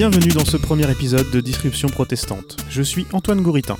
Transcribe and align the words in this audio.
Bienvenue 0.00 0.32
dans 0.32 0.46
ce 0.46 0.56
premier 0.56 0.90
épisode 0.90 1.30
de 1.30 1.42
Disruption 1.42 1.90
protestante. 1.90 2.56
Je 2.70 2.80
suis 2.80 3.04
Antoine 3.12 3.42
Gouritin. 3.42 3.76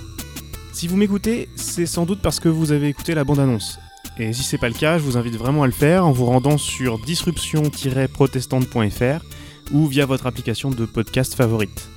Si 0.71 0.87
vous 0.87 0.99
m'écoutez, 0.99 1.49
c'est 1.57 1.87
sans 1.87 2.05
doute 2.05 2.21
parce 2.21 2.41
que 2.41 2.51
vous 2.51 2.73
avez 2.73 2.89
écouté 2.89 3.15
la 3.15 3.25
bande-annonce. 3.25 3.79
Et 4.19 4.35
si 4.35 4.43
c'est 4.43 4.59
pas 4.59 4.69
le 4.69 4.75
cas, 4.75 4.99
je 4.99 5.03
vous 5.03 5.17
invite 5.17 5.37
vraiment 5.37 5.63
à 5.63 5.67
le 5.67 5.73
faire 5.73 6.05
en 6.05 6.13
vous 6.13 6.27
rendant 6.27 6.59
sur 6.59 6.99
disruption-protestante.fr 6.99 9.25
ou 9.73 9.87
via 9.87 10.05
votre 10.05 10.27
application 10.27 10.69
de 10.69 10.85
podcast 10.85 11.35
favorite. 11.35 11.89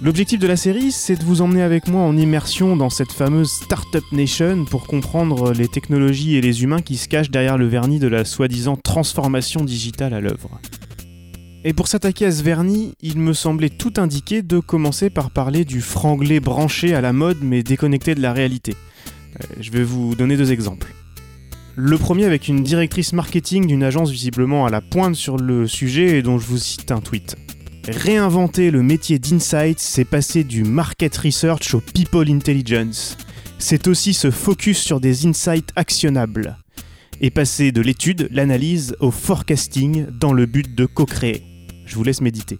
L'objectif 0.00 0.38
de 0.38 0.46
la 0.46 0.56
série, 0.56 0.92
c'est 0.92 1.16
de 1.16 1.24
vous 1.24 1.42
emmener 1.42 1.62
avec 1.62 1.88
moi 1.88 2.02
en 2.02 2.16
immersion 2.16 2.76
dans 2.76 2.90
cette 2.90 3.10
fameuse 3.10 3.50
Startup 3.50 4.04
Nation 4.12 4.66
pour 4.66 4.86
comprendre 4.86 5.50
les 5.50 5.66
technologies 5.66 6.36
et 6.36 6.40
les 6.40 6.62
humains 6.62 6.82
qui 6.82 6.96
se 6.96 7.08
cachent 7.08 7.32
derrière 7.32 7.58
le 7.58 7.66
vernis 7.66 7.98
de 7.98 8.06
la 8.06 8.24
soi-disant 8.24 8.76
transformation 8.76 9.64
digitale 9.64 10.14
à 10.14 10.20
l'œuvre. 10.20 10.60
Et 11.64 11.72
pour 11.72 11.88
s'attaquer 11.88 12.26
à 12.26 12.32
ce 12.32 12.42
vernis, 12.42 12.94
il 13.00 13.18
me 13.18 13.32
semblait 13.32 13.68
tout 13.68 13.94
indiqué 13.96 14.42
de 14.42 14.60
commencer 14.60 15.10
par 15.10 15.30
parler 15.30 15.64
du 15.64 15.80
franglais 15.80 16.38
branché 16.38 16.94
à 16.94 17.00
la 17.00 17.12
mode 17.12 17.38
mais 17.42 17.62
déconnecté 17.64 18.14
de 18.14 18.22
la 18.22 18.32
réalité. 18.32 18.74
Euh, 19.40 19.44
je 19.60 19.70
vais 19.72 19.82
vous 19.82 20.14
donner 20.14 20.36
deux 20.36 20.52
exemples. 20.52 20.94
Le 21.74 21.98
premier 21.98 22.24
avec 22.24 22.48
une 22.48 22.62
directrice 22.62 23.12
marketing 23.12 23.66
d'une 23.66 23.82
agence 23.82 24.10
visiblement 24.10 24.66
à 24.66 24.70
la 24.70 24.80
pointe 24.80 25.14
sur 25.14 25.36
le 25.36 25.66
sujet 25.66 26.18
et 26.18 26.22
dont 26.22 26.38
je 26.38 26.46
vous 26.46 26.58
cite 26.58 26.90
un 26.92 27.00
tweet. 27.00 27.36
Réinventer 27.88 28.70
le 28.70 28.82
métier 28.82 29.18
d'insight, 29.18 29.80
c'est 29.80 30.04
passer 30.04 30.44
du 30.44 30.62
market 30.62 31.16
research 31.16 31.74
au 31.74 31.80
people 31.80 32.30
intelligence. 32.30 33.16
C'est 33.58 33.88
aussi 33.88 34.14
se 34.14 34.30
focus 34.30 34.78
sur 34.78 35.00
des 35.00 35.26
insights 35.26 35.70
actionnables. 35.74 36.56
Et 37.20 37.30
passer 37.30 37.72
de 37.72 37.80
l'étude, 37.80 38.28
l'analyse, 38.30 38.94
au 39.00 39.10
forecasting 39.10 40.06
dans 40.10 40.32
le 40.32 40.46
but 40.46 40.74
de 40.74 40.86
co-créer. 40.86 41.47
Je 41.88 41.96
vous 41.96 42.04
laisse 42.04 42.20
méditer. 42.20 42.58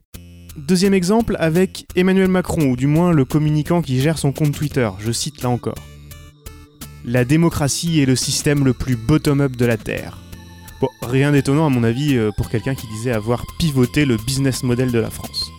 Deuxième 0.57 0.95
exemple 0.95 1.37
avec 1.39 1.87
Emmanuel 1.95 2.29
Macron, 2.29 2.71
ou 2.71 2.77
du 2.77 2.87
moins 2.87 3.13
le 3.13 3.27
communicant 3.27 3.83
qui 3.83 4.01
gère 4.01 4.19
son 4.19 4.33
compte 4.33 4.53
Twitter, 4.53 4.89
je 4.99 5.13
cite 5.13 5.43
là 5.43 5.51
encore. 5.51 5.79
La 7.05 7.27
démocratie 7.27 8.01
est 8.01 8.07
le 8.07 8.17
système 8.17 8.65
le 8.65 8.73
plus 8.73 8.97
bottom-up 8.97 9.55
de 9.55 9.67
la 9.67 9.77
Terre. 9.77 10.19
Bon, 10.81 10.89
rien 11.03 11.33
d'étonnant 11.33 11.67
à 11.67 11.69
mon 11.69 11.85
avis 11.85 12.17
euh, 12.17 12.31
pour 12.37 12.49
quelqu'un 12.49 12.75
qui 12.75 12.87
disait 12.89 13.13
avoir 13.13 13.45
pivoté 13.59 14.07
le 14.07 14.17
business 14.17 14.63
model 14.63 14.91
de 14.93 14.99
la 14.99 15.11
France. 15.11 15.51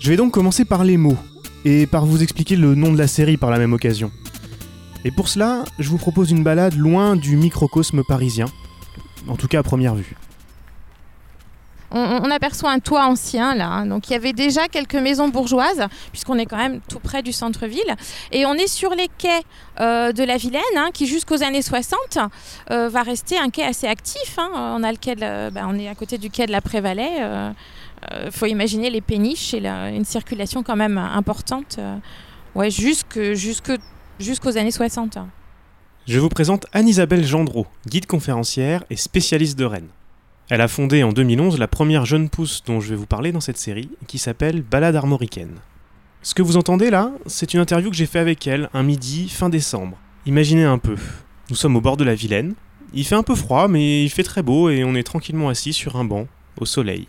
Je 0.00 0.10
vais 0.10 0.16
donc 0.16 0.32
commencer 0.32 0.66
par 0.66 0.84
les 0.84 0.98
mots, 0.98 1.18
et 1.64 1.86
par 1.86 2.04
vous 2.04 2.22
expliquer 2.22 2.56
le 2.56 2.74
nom 2.74 2.92
de 2.92 2.98
la 2.98 3.08
série 3.08 3.38
par 3.38 3.50
la 3.50 3.58
même 3.58 3.72
occasion. 3.72 4.12
Et 5.06 5.10
pour 5.10 5.28
cela, 5.28 5.64
je 5.78 5.88
vous 5.88 5.98
propose 5.98 6.30
une 6.30 6.44
balade 6.44 6.76
loin 6.76 7.16
du 7.16 7.36
microcosme 7.36 8.02
parisien, 8.06 8.46
en 9.26 9.36
tout 9.36 9.48
cas 9.48 9.60
à 9.60 9.62
première 9.62 9.94
vue 9.94 10.16
on, 11.90 12.30
aperçoit 12.30 12.70
un 12.70 12.78
toit 12.78 13.06
ancien 13.06 13.54
là. 13.54 13.68
Hein. 13.68 13.86
Donc 13.86 14.08
il 14.08 14.12
y 14.12 14.16
avait 14.16 14.32
déjà 14.32 14.68
quelques 14.68 14.94
maisons 14.94 15.28
bourgeoises, 15.28 15.86
puisqu'on 16.12 16.38
est 16.38 16.46
quand 16.46 16.56
même 16.56 16.80
tout 16.88 17.00
près 17.00 17.22
du 17.22 17.32
centre-ville. 17.32 17.94
Et 18.32 18.46
on 18.46 18.54
est 18.54 18.66
sur 18.66 18.94
les 18.94 19.08
quais 19.18 19.42
euh, 19.80 20.12
de 20.12 20.22
la 20.22 20.36
Vilaine, 20.36 20.62
hein, 20.76 20.90
qui 20.92 21.06
jusqu'aux 21.06 21.42
années 21.42 21.62
60 21.62 22.18
euh, 22.70 22.88
va 22.88 23.02
rester 23.02 23.38
un 23.38 23.50
quai 23.50 23.64
assez 23.64 23.86
actif. 23.86 24.38
Hein. 24.38 24.50
On, 24.54 24.82
a 24.82 24.90
le 24.90 24.98
quai 24.98 25.14
bah, 25.16 25.66
on 25.66 25.78
est 25.78 25.88
à 25.88 25.94
côté 25.94 26.18
du 26.18 26.30
quai 26.30 26.46
de 26.46 26.52
la 26.52 26.60
Prévalais. 26.60 27.12
Il 27.16 27.22
euh, 27.22 27.50
euh, 28.12 28.30
faut 28.30 28.46
imaginer 28.46 28.90
les 28.90 29.00
péniches 29.00 29.54
et 29.54 29.66
une 29.66 30.04
circulation 30.04 30.62
quand 30.62 30.76
même 30.76 30.98
importante 30.98 31.78
ouais, 32.54 32.70
jusqu'aux 32.70 34.56
années 34.56 34.70
60. 34.70 35.18
Je 36.06 36.18
vous 36.18 36.28
présente 36.28 36.66
Anne-Isabelle 36.72 37.26
Gendreau, 37.26 37.66
guide 37.86 38.06
conférencière 38.06 38.84
et 38.88 38.96
spécialiste 38.96 39.58
de 39.58 39.64
Rennes. 39.64 39.88
Elle 40.50 40.62
a 40.62 40.68
fondé 40.68 41.02
en 41.02 41.12
2011 41.12 41.58
la 41.58 41.68
première 41.68 42.06
jeune 42.06 42.30
pousse 42.30 42.62
dont 42.64 42.80
je 42.80 42.88
vais 42.88 42.96
vous 42.96 43.04
parler 43.04 43.32
dans 43.32 43.40
cette 43.40 43.58
série, 43.58 43.90
qui 44.06 44.16
s'appelle 44.16 44.62
Balade 44.62 44.96
armoricaine. 44.96 45.56
Ce 46.22 46.34
que 46.34 46.40
vous 46.40 46.56
entendez 46.56 46.88
là, 46.88 47.12
c'est 47.26 47.52
une 47.52 47.60
interview 47.60 47.90
que 47.90 47.96
j'ai 47.96 48.06
fait 48.06 48.18
avec 48.18 48.46
elle 48.46 48.70
un 48.72 48.82
midi 48.82 49.28
fin 49.28 49.50
décembre. 49.50 49.98
Imaginez 50.24 50.64
un 50.64 50.78
peu. 50.78 50.96
Nous 51.50 51.56
sommes 51.56 51.76
au 51.76 51.82
bord 51.82 51.98
de 51.98 52.04
la 52.04 52.14
Vilaine. 52.14 52.54
Il 52.94 53.04
fait 53.04 53.14
un 53.14 53.22
peu 53.22 53.34
froid, 53.34 53.68
mais 53.68 54.02
il 54.02 54.08
fait 54.08 54.22
très 54.22 54.42
beau 54.42 54.70
et 54.70 54.84
on 54.84 54.94
est 54.94 55.02
tranquillement 55.02 55.50
assis 55.50 55.74
sur 55.74 55.96
un 55.96 56.04
banc, 56.06 56.26
au 56.58 56.64
soleil. 56.64 57.06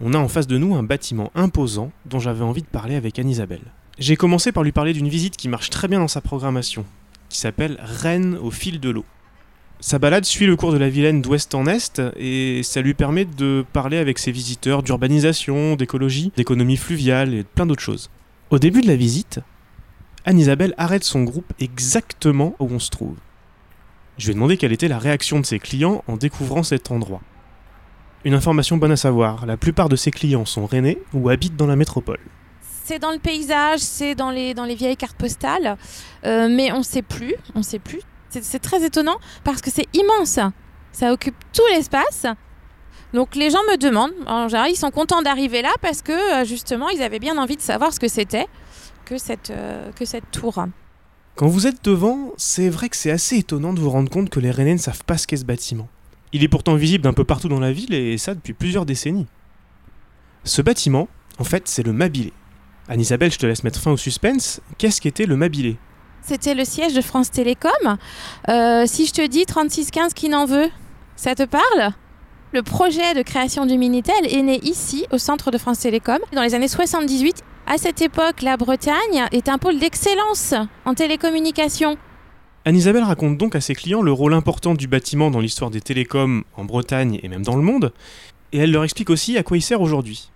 On 0.00 0.14
a 0.14 0.18
en 0.18 0.28
face 0.28 0.46
de 0.46 0.56
nous 0.56 0.74
un 0.74 0.82
bâtiment 0.82 1.30
imposant 1.34 1.92
dont 2.06 2.18
j'avais 2.18 2.44
envie 2.44 2.62
de 2.62 2.66
parler 2.66 2.94
avec 2.94 3.18
Anne-Isabelle. 3.18 3.72
J'ai 3.98 4.16
commencé 4.16 4.52
par 4.52 4.62
lui 4.62 4.72
parler 4.72 4.94
d'une 4.94 5.08
visite 5.10 5.36
qui 5.36 5.48
marche 5.48 5.68
très 5.68 5.86
bien 5.86 5.98
dans 5.98 6.08
sa 6.08 6.22
programmation, 6.22 6.86
qui 7.28 7.38
s'appelle 7.38 7.78
Rennes 7.82 8.38
au 8.42 8.50
fil 8.50 8.80
de 8.80 8.88
l'eau. 8.88 9.04
Sa 9.80 9.98
balade 9.98 10.24
suit 10.24 10.46
le 10.46 10.56
cours 10.56 10.72
de 10.72 10.78
la 10.78 10.88
Vilaine 10.88 11.20
d'ouest 11.20 11.54
en 11.54 11.66
est 11.66 12.00
et 12.16 12.62
ça 12.62 12.80
lui 12.80 12.94
permet 12.94 13.24
de 13.24 13.64
parler 13.72 13.98
avec 13.98 14.18
ses 14.18 14.32
visiteurs 14.32 14.82
d'urbanisation, 14.82 15.76
d'écologie, 15.76 16.32
d'économie 16.36 16.76
fluviale 16.76 17.34
et 17.34 17.42
de 17.42 17.48
plein 17.48 17.66
d'autres 17.66 17.82
choses. 17.82 18.10
Au 18.50 18.58
début 18.58 18.80
de 18.80 18.86
la 18.86 18.96
visite, 18.96 19.40
Anne-Isabelle 20.24 20.74
arrête 20.78 21.04
son 21.04 21.22
groupe 21.22 21.52
exactement 21.60 22.56
où 22.58 22.68
on 22.70 22.78
se 22.78 22.90
trouve. 22.90 23.16
Je 24.16 24.26
lui 24.26 24.30
ai 24.30 24.34
demandé 24.34 24.56
quelle 24.56 24.72
était 24.72 24.88
la 24.88 24.98
réaction 24.98 25.40
de 25.40 25.44
ses 25.44 25.58
clients 25.58 26.02
en 26.06 26.16
découvrant 26.16 26.62
cet 26.62 26.90
endroit. 26.90 27.20
Une 28.24 28.32
information 28.32 28.78
bonne 28.78 28.92
à 28.92 28.96
savoir, 28.96 29.44
la 29.44 29.58
plupart 29.58 29.90
de 29.90 29.96
ses 29.96 30.10
clients 30.10 30.46
sont 30.46 30.64
rennais 30.64 30.98
ou 31.12 31.28
habitent 31.28 31.56
dans 31.56 31.66
la 31.66 31.76
métropole. 31.76 32.20
C'est 32.84 32.98
dans 32.98 33.10
le 33.10 33.18
paysage, 33.18 33.80
c'est 33.80 34.14
dans 34.14 34.30
les, 34.30 34.54
vieilles 34.74 34.96
cartes 34.96 35.16
postales, 35.16 35.76
euh, 36.24 36.48
mais 36.50 36.72
on 36.72 36.78
ne 36.78 36.82
sait 36.82 37.02
plus, 37.02 37.34
on 37.54 37.62
sait 37.62 37.78
plus 37.78 38.00
c'est 38.42 38.58
très 38.58 38.84
étonnant 38.84 39.18
parce 39.44 39.60
que 39.60 39.70
c'est 39.70 39.86
immense. 39.94 40.38
Ça 40.92 41.12
occupe 41.12 41.36
tout 41.52 41.62
l'espace. 41.72 42.26
Donc 43.12 43.36
les 43.36 43.50
gens 43.50 43.62
me 43.70 43.76
demandent, 43.76 44.12
en 44.26 44.48
général, 44.48 44.70
ils 44.70 44.76
sont 44.76 44.90
contents 44.90 45.22
d'arriver 45.22 45.62
là 45.62 45.72
parce 45.80 46.02
que 46.02 46.12
euh, 46.12 46.44
justement, 46.44 46.88
ils 46.88 47.02
avaient 47.02 47.20
bien 47.20 47.38
envie 47.38 47.56
de 47.56 47.62
savoir 47.62 47.92
ce 47.92 48.00
que 48.00 48.08
c'était 48.08 48.46
que 49.04 49.18
cette, 49.18 49.50
euh, 49.50 49.92
que 49.92 50.04
cette 50.04 50.30
tour. 50.30 50.64
Quand 51.36 51.46
vous 51.46 51.66
êtes 51.66 51.84
devant, 51.84 52.32
c'est 52.36 52.68
vrai 52.68 52.88
que 52.88 52.96
c'est 52.96 53.10
assez 53.10 53.38
étonnant 53.38 53.72
de 53.72 53.80
vous 53.80 53.90
rendre 53.90 54.10
compte 54.10 54.30
que 54.30 54.40
les 54.40 54.50
Rennais 54.50 54.74
ne 54.74 54.78
savent 54.78 55.04
pas 55.04 55.18
ce 55.18 55.26
qu'est 55.26 55.36
ce 55.36 55.44
bâtiment. 55.44 55.88
Il 56.32 56.42
est 56.42 56.48
pourtant 56.48 56.74
visible 56.74 57.04
d'un 57.04 57.12
peu 57.12 57.24
partout 57.24 57.48
dans 57.48 57.60
la 57.60 57.72
ville 57.72 57.94
et 57.94 58.18
ça 58.18 58.34
depuis 58.34 58.52
plusieurs 58.52 58.86
décennies. 58.86 59.26
Ce 60.42 60.62
bâtiment, 60.62 61.08
en 61.38 61.44
fait, 61.44 61.68
c'est 61.68 61.84
le 61.84 61.92
Mabilé. 61.92 62.32
Anne-Isabelle, 62.88 63.32
je 63.32 63.38
te 63.38 63.46
laisse 63.46 63.64
mettre 63.64 63.80
fin 63.80 63.92
au 63.92 63.96
suspense. 63.96 64.60
Qu'est-ce 64.78 65.00
qu'était 65.00 65.26
le 65.26 65.36
Mabilé 65.36 65.76
c'était 66.26 66.54
le 66.54 66.64
siège 66.64 66.94
de 66.94 67.00
France 67.00 67.30
Télécom. 67.30 67.70
Euh, 68.48 68.84
si 68.86 69.06
je 69.06 69.12
te 69.12 69.26
dis 69.26 69.44
3615 69.46 70.14
qui 70.14 70.28
n'en 70.28 70.46
veut, 70.46 70.68
ça 71.16 71.34
te 71.34 71.44
parle? 71.44 71.92
Le 72.52 72.62
projet 72.62 73.14
de 73.14 73.22
création 73.22 73.66
du 73.66 73.76
Minitel 73.76 74.14
est 74.28 74.42
né 74.42 74.60
ici, 74.62 75.06
au 75.12 75.18
centre 75.18 75.50
de 75.50 75.58
France 75.58 75.80
Télécom, 75.80 76.18
dans 76.32 76.42
les 76.42 76.54
années 76.54 76.68
78. 76.68 77.42
À 77.66 77.78
cette 77.78 78.00
époque, 78.00 78.42
la 78.42 78.56
Bretagne 78.56 79.26
est 79.32 79.48
un 79.48 79.58
pôle 79.58 79.78
d'excellence 79.78 80.54
en 80.84 80.94
télécommunications. 80.94 81.96
Anne-Isabelle 82.64 83.02
raconte 83.02 83.36
donc 83.36 83.56
à 83.56 83.60
ses 83.60 83.74
clients 83.74 84.02
le 84.02 84.12
rôle 84.12 84.34
important 84.34 84.74
du 84.74 84.86
bâtiment 84.86 85.30
dans 85.30 85.40
l'histoire 85.40 85.70
des 85.70 85.80
télécoms 85.80 86.44
en 86.56 86.64
Bretagne 86.64 87.20
et 87.22 87.28
même 87.28 87.42
dans 87.42 87.56
le 87.56 87.62
monde, 87.62 87.92
et 88.52 88.58
elle 88.58 88.70
leur 88.70 88.84
explique 88.84 89.10
aussi 89.10 89.36
à 89.36 89.42
quoi 89.42 89.56
il 89.56 89.62
sert 89.62 89.80
aujourd'hui. 89.80 90.30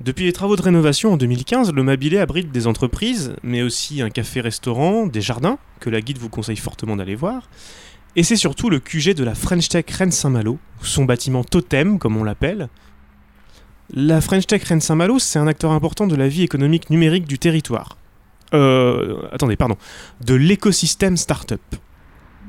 Depuis 0.00 0.24
les 0.24 0.32
travaux 0.32 0.56
de 0.56 0.62
rénovation 0.62 1.12
en 1.12 1.16
2015, 1.16 1.72
le 1.72 1.82
Mabilé 1.82 2.18
abrite 2.18 2.50
des 2.50 2.66
entreprises, 2.66 3.36
mais 3.42 3.62
aussi 3.62 4.02
un 4.02 4.10
café-restaurant, 4.10 5.06
des 5.06 5.20
jardins, 5.20 5.58
que 5.80 5.88
la 5.88 6.00
guide 6.00 6.18
vous 6.18 6.28
conseille 6.28 6.56
fortement 6.56 6.96
d'aller 6.96 7.14
voir. 7.14 7.48
Et 8.16 8.22
c'est 8.22 8.36
surtout 8.36 8.70
le 8.70 8.80
QG 8.80 9.14
de 9.14 9.24
la 9.24 9.34
French 9.34 9.68
Tech 9.68 9.86
Rennes-Saint-Malo, 9.88 10.58
son 10.82 11.04
bâtiment 11.04 11.44
totem, 11.44 11.98
comme 11.98 12.16
on 12.16 12.24
l'appelle. 12.24 12.68
La 13.92 14.20
French 14.20 14.46
Tech 14.46 14.64
Rennes-Saint-Malo, 14.64 15.18
c'est 15.18 15.38
un 15.38 15.46
acteur 15.46 15.70
important 15.70 16.06
de 16.06 16.16
la 16.16 16.26
vie 16.26 16.42
économique 16.42 16.90
numérique 16.90 17.26
du 17.26 17.38
territoire. 17.38 17.96
Euh. 18.52 19.22
Attendez, 19.32 19.56
pardon. 19.56 19.76
De 20.24 20.34
l'écosystème 20.34 21.16
startup 21.16 21.60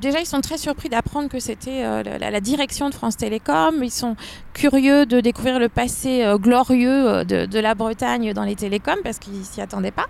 déjà, 0.05 0.19
ils 0.19 0.25
sont 0.25 0.41
très 0.41 0.57
surpris 0.57 0.87
d'apprendre 0.87 1.29
que 1.29 1.39
c'était 1.39 1.83
euh, 1.83 2.03
la, 2.03 2.39
direction 2.39 2.89
de 2.89 2.93
France 2.93 3.17
Télécom. 3.17 3.83
Ils 3.83 3.91
sont 3.91 4.15
curieux 4.53 5.05
de 5.05 5.19
découvrir 5.19 5.59
le 5.59 5.67
passé 5.67 6.23
euh, 6.23 6.37
glorieux 6.37 7.07
euh, 7.07 7.23
de, 7.23 7.59
la 7.59 7.73
Bretagne 7.73 8.33
dans 8.33 8.43
les 8.43 8.55
télécoms 8.55 9.01
parce 9.03 9.17
qu'ils 9.19 9.43
s'y 9.43 9.61
attendaient 9.61 9.91
pas. 9.91 10.05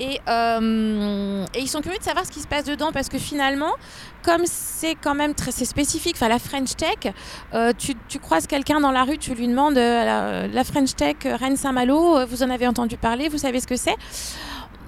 Et, 0.00 0.20
ils 0.28 1.68
sont 1.68 1.80
curieux 1.80 1.98
de 1.98 2.04
savoir 2.04 2.24
ce 2.24 2.30
qui 2.30 2.40
se 2.40 2.46
passe 2.46 2.64
dedans 2.64 2.90
parce 2.92 3.08
que 3.08 3.18
finalement, 3.18 3.72
comme 4.22 4.42
c'est 4.44 4.94
quand 4.94 5.14
même 5.14 5.34
très 5.34 5.50
spécifique, 5.50 6.18
la 6.20 6.38
French 6.38 6.76
Tech, 6.76 7.12
tu, 7.78 7.94
tu, 8.08 8.18
croises 8.20 8.46
quelqu'un 8.46 8.78
dans 8.78 8.92
la 8.92 9.02
rue, 9.02 9.18
tu 9.18 9.34
lui 9.34 9.48
demandes 9.48 9.74
la, 9.74 10.46
la 10.46 10.64
French 10.64 10.94
Tech 10.94 11.16
Rennes-Saint-Malo, 11.24 12.26
vous 12.26 12.42
en 12.44 12.50
avez 12.50 12.68
entendu 12.68 12.96
parler, 12.96 13.28
vous 13.28 13.38
savez 13.38 13.58
ce 13.58 13.66
que 13.66 13.76
c'est? 13.76 13.96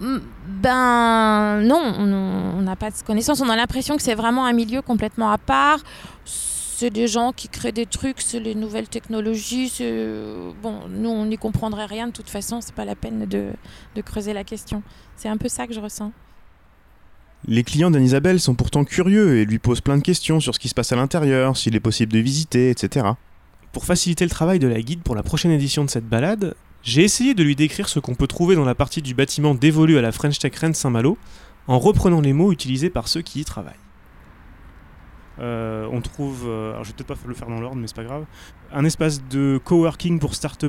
Ben 0.01 1.61
non, 1.61 1.95
on 1.99 2.63
n'a 2.63 2.77
pas 2.77 2.91
de 2.91 2.97
connaissance. 3.07 3.41
On 3.41 3.49
a 3.49 3.57
l'impression 3.57 3.97
que 3.97 4.03
c'est 4.03 4.15
vraiment 4.15 4.47
un 4.47 4.53
milieu 4.53 4.83
complètement 4.83 5.31
à 5.31 5.39
part. 5.39 5.81
C'est 6.25 6.91
des 6.91 7.09
gens 7.09 7.33
qui 7.33 7.49
créent 7.49 7.73
des 7.73 7.85
trucs, 7.85 8.23
c'est 8.23 8.41
les 8.41 8.55
nouvelles 8.55 8.89
technologies. 8.89 9.71
Bon, 10.63 10.81
nous, 10.89 11.11
on 11.11 11.27
n'y 11.27 11.37
comprendrait 11.37 11.85
rien 11.85 12.07
de 12.07 12.13
toute 12.13 12.31
façon. 12.31 12.61
C'est 12.63 12.75
pas 12.75 12.87
la 12.87 12.97
peine 12.97 13.27
de, 13.27 13.51
de 13.95 14.01
creuser 14.01 14.33
la 14.33 14.45
question. 14.45 14.83
C'est 15.17 15.29
un 15.29 15.37
peu 15.37 15.49
ça 15.49 15.67
que 15.67 15.75
je 15.75 15.81
ressens. 15.81 16.13
Les 17.47 17.65
clients 17.65 17.91
d'Anne-Isabelle 17.91 18.41
sont 18.41 18.55
pourtant 18.55 18.85
curieux 18.85 19.39
et 19.39 19.45
lui 19.45 19.59
posent 19.59 19.81
plein 19.81 19.97
de 19.97 20.03
questions 20.03 20.41
sur 20.41 20.55
ce 20.55 20.59
qui 20.59 20.69
se 20.69 20.75
passe 20.75 20.93
à 20.93 20.97
l'intérieur, 20.97 21.57
s'il 21.57 21.75
est 21.75 21.81
possible 21.81 22.13
de 22.13 22.19
visiter, 22.19 22.71
etc. 22.71 23.07
Pour 23.73 23.85
faciliter 23.85 24.25
le 24.25 24.31
travail 24.31 24.59
de 24.59 24.67
la 24.67 24.81
guide 24.83 25.03
pour 25.03 25.15
la 25.15 25.23
prochaine 25.23 25.51
édition 25.51 25.85
de 25.85 25.91
cette 25.91 26.07
balade, 26.07 26.55
j'ai 26.83 27.03
essayé 27.03 27.35
de 27.35 27.43
lui 27.43 27.57
décrire 27.57 27.89
ce 27.89 28.01
qu'on 28.01 28.15
peut 28.15 28.27
trouver 28.27 28.55
dans 28.57 28.65
la 28.65 28.75
partie 28.75 29.03
du 29.03 29.15
bâtiment 29.15 29.55
dévolu 29.55 29.99
à 29.99 30.03
la 30.03 30.13
French 30.13 30.39
Tech 30.39 30.55
Rennes 30.57 30.75
Saint-Malo, 30.75 31.19
en 31.67 31.79
reprenant 31.79 32.21
les 32.21 32.33
mots 32.33 32.53
utilisés 32.53 32.91
par 32.91 33.09
ceux 33.09 33.23
qui 33.23 33.41
y 33.41 33.45
travaillent. 33.45 33.75
Euh, 35.39 35.89
on 35.91 36.01
trouve, 36.01 36.45
euh, 36.47 36.73
alors 36.73 36.85
je 36.85 36.91
vais 36.91 36.95
peut-être 36.97 37.07
pas 37.07 37.29
le 37.29 37.35
faire 37.35 37.49
dans 37.49 37.61
l'ordre, 37.61 37.77
mais 37.77 37.87
c'est 37.87 37.97
pas 37.97 38.05
grave, 38.05 38.27
un 38.73 38.85
espace 38.85 39.23
de 39.29 39.59
coworking 39.65 40.19
pour 40.19 40.35
start 40.35 40.65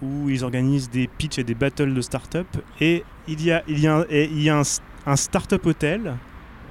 où 0.00 0.30
ils 0.30 0.42
organisent 0.42 0.88
des 0.88 1.06
pitchs 1.06 1.38
et 1.38 1.44
des 1.44 1.54
battles 1.54 1.92
de 1.92 2.00
start-up. 2.00 2.46
Et 2.80 3.04
il 3.28 3.42
y 3.42 3.52
a, 3.52 3.62
il 3.68 3.78
y 3.78 3.86
a, 3.86 3.98
un, 3.98 4.04
il 4.10 4.42
y 4.42 4.48
a 4.48 4.58
un, 4.58 4.62
un 5.06 5.16
start-up 5.16 5.66
hôtel 5.66 6.14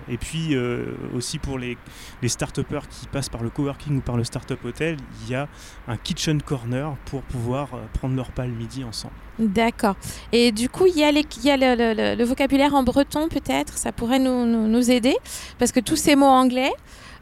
et 0.09 0.17
puis 0.17 0.55
euh, 0.55 0.85
aussi 1.15 1.39
pour 1.39 1.57
les, 1.57 1.77
les 2.21 2.29
start 2.29 2.55
qui 2.55 3.07
passent 3.07 3.29
par 3.29 3.43
le 3.43 3.49
coworking 3.49 3.97
ou 3.97 4.01
par 4.01 4.17
le 4.17 4.23
start-up 4.23 4.63
hotel, 4.63 4.97
il 5.23 5.31
y 5.31 5.35
a 5.35 5.47
un 5.87 5.97
kitchen 5.97 6.41
corner 6.41 6.95
pour 7.05 7.21
pouvoir 7.23 7.73
euh, 7.73 7.79
prendre 7.93 8.15
leur 8.15 8.31
pas 8.31 8.45
le 8.45 8.53
midi 8.53 8.83
ensemble. 8.83 9.13
D'accord. 9.39 9.95
Et 10.31 10.51
du 10.51 10.69
coup, 10.69 10.85
il 10.85 10.97
y 10.97 11.03
a, 11.03 11.11
le, 11.11 12.23
vocabulaire 12.23 12.73
en 12.73 12.83
breton 12.83 13.27
peut-être, 13.27 13.77
ça 13.77 13.91
pourrait 13.91 14.19
nous, 14.19 14.91
aider, 14.91 15.15
parce 15.59 15.71
que 15.71 15.79
tous 15.79 15.97
ces 15.97 16.15
mots 16.15 16.25
anglais, 16.25 16.71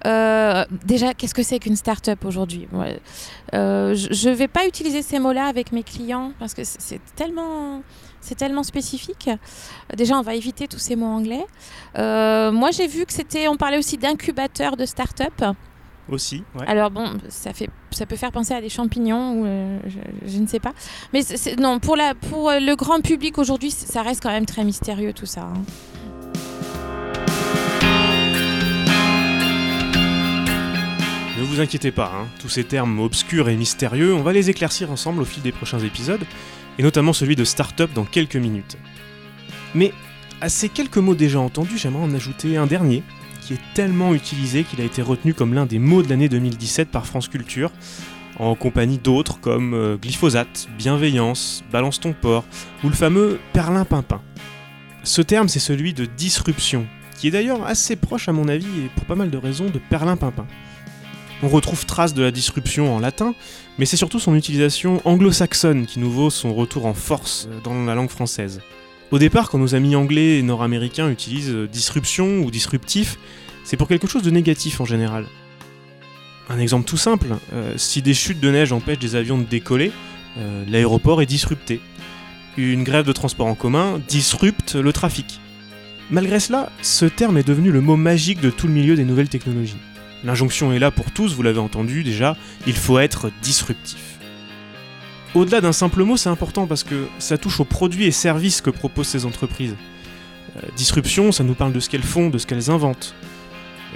euh, 0.05 0.65
déjà, 0.85 1.13
qu'est-ce 1.13 1.33
que 1.33 1.43
c'est 1.43 1.59
qu'une 1.59 1.75
start-up 1.75 2.23
aujourd'hui? 2.25 2.67
Je 3.51 4.29
ne 4.29 4.35
vais 4.35 4.47
pas 4.47 4.67
utiliser 4.67 5.01
ces 5.01 5.17
mots-là 5.17 5.45
avec 5.45 5.71
mes 5.71 5.83
clients 5.83 6.33
parce 6.39 6.53
que 6.53 6.63
c'est 6.63 7.01
tellement 7.15 7.81
c'est 8.23 8.35
tellement 8.35 8.63
spécifique. 8.63 9.29
Déjà, 9.95 10.17
on 10.17 10.21
va 10.21 10.33
éviter 10.33 10.67
tous 10.67 10.79
ces 10.79 10.95
mots 10.95 11.07
anglais. 11.07 11.45
Euh, 11.97 12.51
moi, 12.51 12.71
j'ai 12.71 12.87
vu 12.87 13.05
que 13.05 13.11
c'était, 13.11 13.47
on 13.49 13.57
parlait 13.57 13.77
aussi 13.77 13.97
d'incubateur 13.97 14.77
de 14.77 14.85
start-up. 14.85 15.43
Aussi. 16.09 16.43
Ouais. 16.55 16.65
Alors 16.67 16.91
bon, 16.91 17.13
ça 17.29 17.53
fait, 17.53 17.69
ça 17.91 18.05
peut 18.05 18.15
faire 18.15 18.31
penser 18.31 18.53
à 18.53 18.61
des 18.61 18.69
champignons 18.69 19.39
ou 19.39 19.45
euh, 19.45 19.79
je, 20.25 20.39
ne 20.39 20.47
sais 20.47 20.59
pas. 20.59 20.73
Mais 21.13 21.21
non, 21.57 21.79
pour 21.79 21.95
la, 21.95 22.13
pour 22.13 22.51
le 22.51 22.75
grand 22.75 23.01
public 23.01 23.37
aujourd'hui, 23.37 23.71
ça 23.71 24.01
reste 24.01 24.21
quand 24.21 24.31
même 24.31 24.45
très 24.45 24.63
mystérieux 24.63 25.13
tout 25.13 25.25
ça. 25.25 25.41
Hein. 25.41 25.61
Ne 31.39 31.43
vous 31.43 31.61
inquiétez 31.61 31.91
pas, 31.91 32.11
hein, 32.15 32.27
tous 32.39 32.49
ces 32.49 32.63
termes 32.63 32.99
obscurs 32.99 33.47
et 33.47 33.55
mystérieux, 33.55 34.13
on 34.13 34.23
va 34.23 34.33
les 34.33 34.49
éclaircir 34.49 34.91
ensemble 34.91 35.21
au 35.21 35.25
fil 35.25 35.41
des 35.41 35.51
prochains 35.51 35.79
épisodes 35.79 36.25
et 36.77 36.83
notamment 36.83 37.13
celui 37.13 37.35
de 37.35 37.43
start-up 37.43 37.91
dans 37.93 38.05
quelques 38.05 38.35
minutes. 38.35 38.77
Mais 39.75 39.93
à 40.41 40.49
ces 40.49 40.69
quelques 40.69 40.97
mots 40.97 41.15
déjà 41.15 41.39
entendus, 41.39 41.77
j'aimerais 41.77 42.03
en 42.03 42.13
ajouter 42.13 42.57
un 42.57 42.65
dernier, 42.65 43.03
qui 43.41 43.53
est 43.53 43.61
tellement 43.73 44.13
utilisé 44.13 44.63
qu'il 44.63 44.81
a 44.81 44.83
été 44.83 45.01
retenu 45.01 45.33
comme 45.33 45.53
l'un 45.53 45.65
des 45.65 45.79
mots 45.79 46.01
de 46.01 46.09
l'année 46.09 46.29
2017 46.29 46.89
par 46.89 47.05
France 47.05 47.27
Culture, 47.27 47.71
en 48.39 48.55
compagnie 48.55 48.97
d'autres 48.97 49.39
comme 49.39 49.73
euh, 49.73 49.97
glyphosate, 49.97 50.67
bienveillance, 50.77 51.63
balance 51.71 51.99
ton 51.99 52.13
port, 52.13 52.45
ou 52.83 52.89
le 52.89 52.95
fameux 52.95 53.39
perlimpinpin. 53.53 54.21
Ce 55.03 55.21
terme, 55.21 55.49
c'est 55.49 55.59
celui 55.59 55.93
de 55.93 56.05
disruption, 56.05 56.87
qui 57.17 57.27
est 57.27 57.31
d'ailleurs 57.31 57.65
assez 57.65 57.95
proche 57.95 58.29
à 58.29 58.33
mon 58.33 58.47
avis, 58.47 58.85
et 58.85 58.89
pour 58.95 59.05
pas 59.05 59.15
mal 59.15 59.29
de 59.29 59.37
raisons, 59.37 59.69
de 59.69 59.79
perlimpinpin. 59.89 60.47
On 61.43 61.49
retrouve 61.49 61.85
trace 61.85 62.13
de 62.13 62.23
la 62.23 62.31
disruption 62.31 62.95
en 62.95 62.99
latin, 62.99 63.35
mais 63.77 63.85
c'est 63.85 63.97
surtout 63.97 64.17
son 64.17 64.33
utilisation 64.33 65.01
anglo-saxonne 65.03 65.85
qui 65.85 65.99
nous 65.99 66.09
vaut 66.09 66.29
son 66.29 66.53
retour 66.53 66.85
en 66.85 66.93
force 66.93 67.49
dans 67.65 67.83
la 67.83 67.95
langue 67.95 68.09
française. 68.09 68.61
Au 69.11 69.19
départ, 69.19 69.49
quand 69.49 69.57
nos 69.57 69.75
amis 69.75 69.97
anglais 69.97 70.39
et 70.39 70.41
nord-américains 70.41 71.09
utilisent 71.09 71.53
disruption 71.69 72.39
ou 72.39 72.49
disruptif, 72.49 73.17
c'est 73.65 73.75
pour 73.75 73.89
quelque 73.89 74.07
chose 74.07 74.23
de 74.23 74.31
négatif 74.31 74.79
en 74.79 74.85
général. 74.85 75.25
Un 76.49 76.59
exemple 76.59 76.87
tout 76.87 76.95
simple, 76.95 77.35
euh, 77.51 77.73
si 77.75 78.01
des 78.01 78.13
chutes 78.13 78.39
de 78.39 78.49
neige 78.49 78.71
empêchent 78.71 78.99
des 78.99 79.17
avions 79.17 79.37
de 79.37 79.43
décoller, 79.43 79.91
euh, 80.37 80.63
l'aéroport 80.69 81.21
est 81.21 81.25
disrupté. 81.25 81.81
Une 82.55 82.85
grève 82.85 83.05
de 83.05 83.11
transport 83.11 83.47
en 83.47 83.55
commun 83.55 83.99
disrupte 84.07 84.75
le 84.75 84.93
trafic. 84.93 85.41
Malgré 86.09 86.39
cela, 86.39 86.71
ce 86.81 87.03
terme 87.03 87.37
est 87.37 87.45
devenu 87.45 87.69
le 87.69 87.81
mot 87.81 87.97
magique 87.97 88.39
de 88.39 88.49
tout 88.49 88.67
le 88.67 88.73
milieu 88.73 88.95
des 88.95 89.03
nouvelles 89.03 89.29
technologies. 89.29 89.75
L'injonction 90.23 90.71
est 90.71 90.79
là 90.79 90.89
pour 90.89 91.11
tous, 91.11 91.33
vous 91.33 91.43
l'avez 91.43 91.59
entendu 91.59 92.03
déjà, 92.03 92.37
il 92.65 92.75
faut 92.75 92.97
être 92.99 93.29
disruptif. 93.41 94.19
Au-delà 95.35 95.61
d'un 95.61 95.73
simple 95.73 96.03
mot, 96.03 96.15
c'est 96.15 96.29
important 96.29 96.65
parce 96.65 96.83
que 96.83 97.07
ça 97.19 97.37
touche 97.37 97.59
aux 97.59 97.65
produits 97.65 98.05
et 98.05 98.11
services 98.11 98.61
que 98.61 98.69
proposent 98.69 99.07
ces 99.07 99.25
entreprises. 99.25 99.75
Euh, 100.57 100.61
disruption, 100.77 101.31
ça 101.31 101.43
nous 101.43 101.55
parle 101.55 101.73
de 101.73 101.79
ce 101.79 101.89
qu'elles 101.89 102.03
font, 102.03 102.29
de 102.29 102.37
ce 102.37 102.45
qu'elles 102.45 102.69
inventent. 102.69 103.15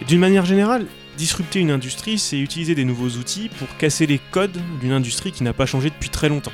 D'une 0.08 0.20
manière 0.20 0.46
générale, 0.46 0.86
disrupter 1.18 1.60
une 1.60 1.72
industrie, 1.72 2.20
c'est 2.20 2.40
utiliser 2.40 2.76
des 2.76 2.86
nouveaux 2.86 3.18
outils 3.18 3.50
pour 3.60 3.68
casser 3.78 4.06
les 4.06 4.20
codes 4.32 4.58
d'une 4.82 4.92
industrie 4.92 5.32
qui 5.32 5.44
n'a 5.44 5.54
pas 5.54 5.66
changé 5.66 5.90
depuis 5.90 6.10
très 6.10 6.28
longtemps. 6.28 6.52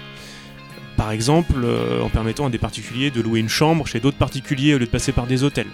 Par 0.98 1.12
exemple, 1.12 1.56
euh, 1.64 2.02
en 2.02 2.10
permettant 2.10 2.46
à 2.46 2.50
des 2.50 2.60
particuliers 2.60 3.10
de 3.10 3.22
louer 3.22 3.40
une 3.40 3.50
chambre 3.50 3.88
chez 3.88 4.00
d'autres 4.00 4.18
particuliers 4.18 4.75
au 4.75 4.78
lieu 4.78 4.86
de 4.86 4.92
passer 4.92 5.14
par 5.14 5.25
des 5.25 5.44
hôtels 5.44 5.68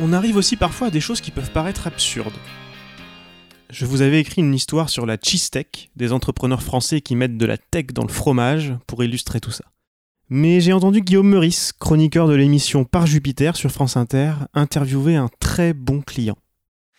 on 0.00 0.12
arrive 0.12 0.36
aussi 0.36 0.56
parfois 0.56 0.88
à 0.88 0.90
des 0.90 1.00
choses 1.00 1.20
qui 1.20 1.30
peuvent 1.30 1.52
paraître 1.52 1.86
absurdes. 1.86 2.36
Je 3.70 3.86
vous 3.86 4.02
avais 4.02 4.20
écrit 4.20 4.42
une 4.42 4.54
histoire 4.54 4.90
sur 4.90 5.06
la 5.06 5.16
cheese 5.16 5.50
tech, 5.50 5.88
des 5.96 6.12
entrepreneurs 6.12 6.62
français 6.62 7.00
qui 7.00 7.16
mettent 7.16 7.38
de 7.38 7.46
la 7.46 7.56
tech 7.56 7.86
dans 7.86 8.02
le 8.02 8.12
fromage, 8.12 8.74
pour 8.86 9.02
illustrer 9.02 9.40
tout 9.40 9.50
ça. 9.50 9.64
Mais 10.28 10.60
j'ai 10.60 10.72
entendu 10.72 11.00
Guillaume 11.00 11.28
Meurice, 11.28 11.72
chroniqueur 11.72 12.26
de 12.26 12.34
l'émission 12.34 12.84
Par 12.84 13.06
Jupiter 13.06 13.56
sur 13.56 13.70
France 13.70 13.96
Inter, 13.96 14.32
interviewer 14.54 15.16
un 15.16 15.28
très 15.40 15.72
bon 15.72 16.00
client. 16.02 16.36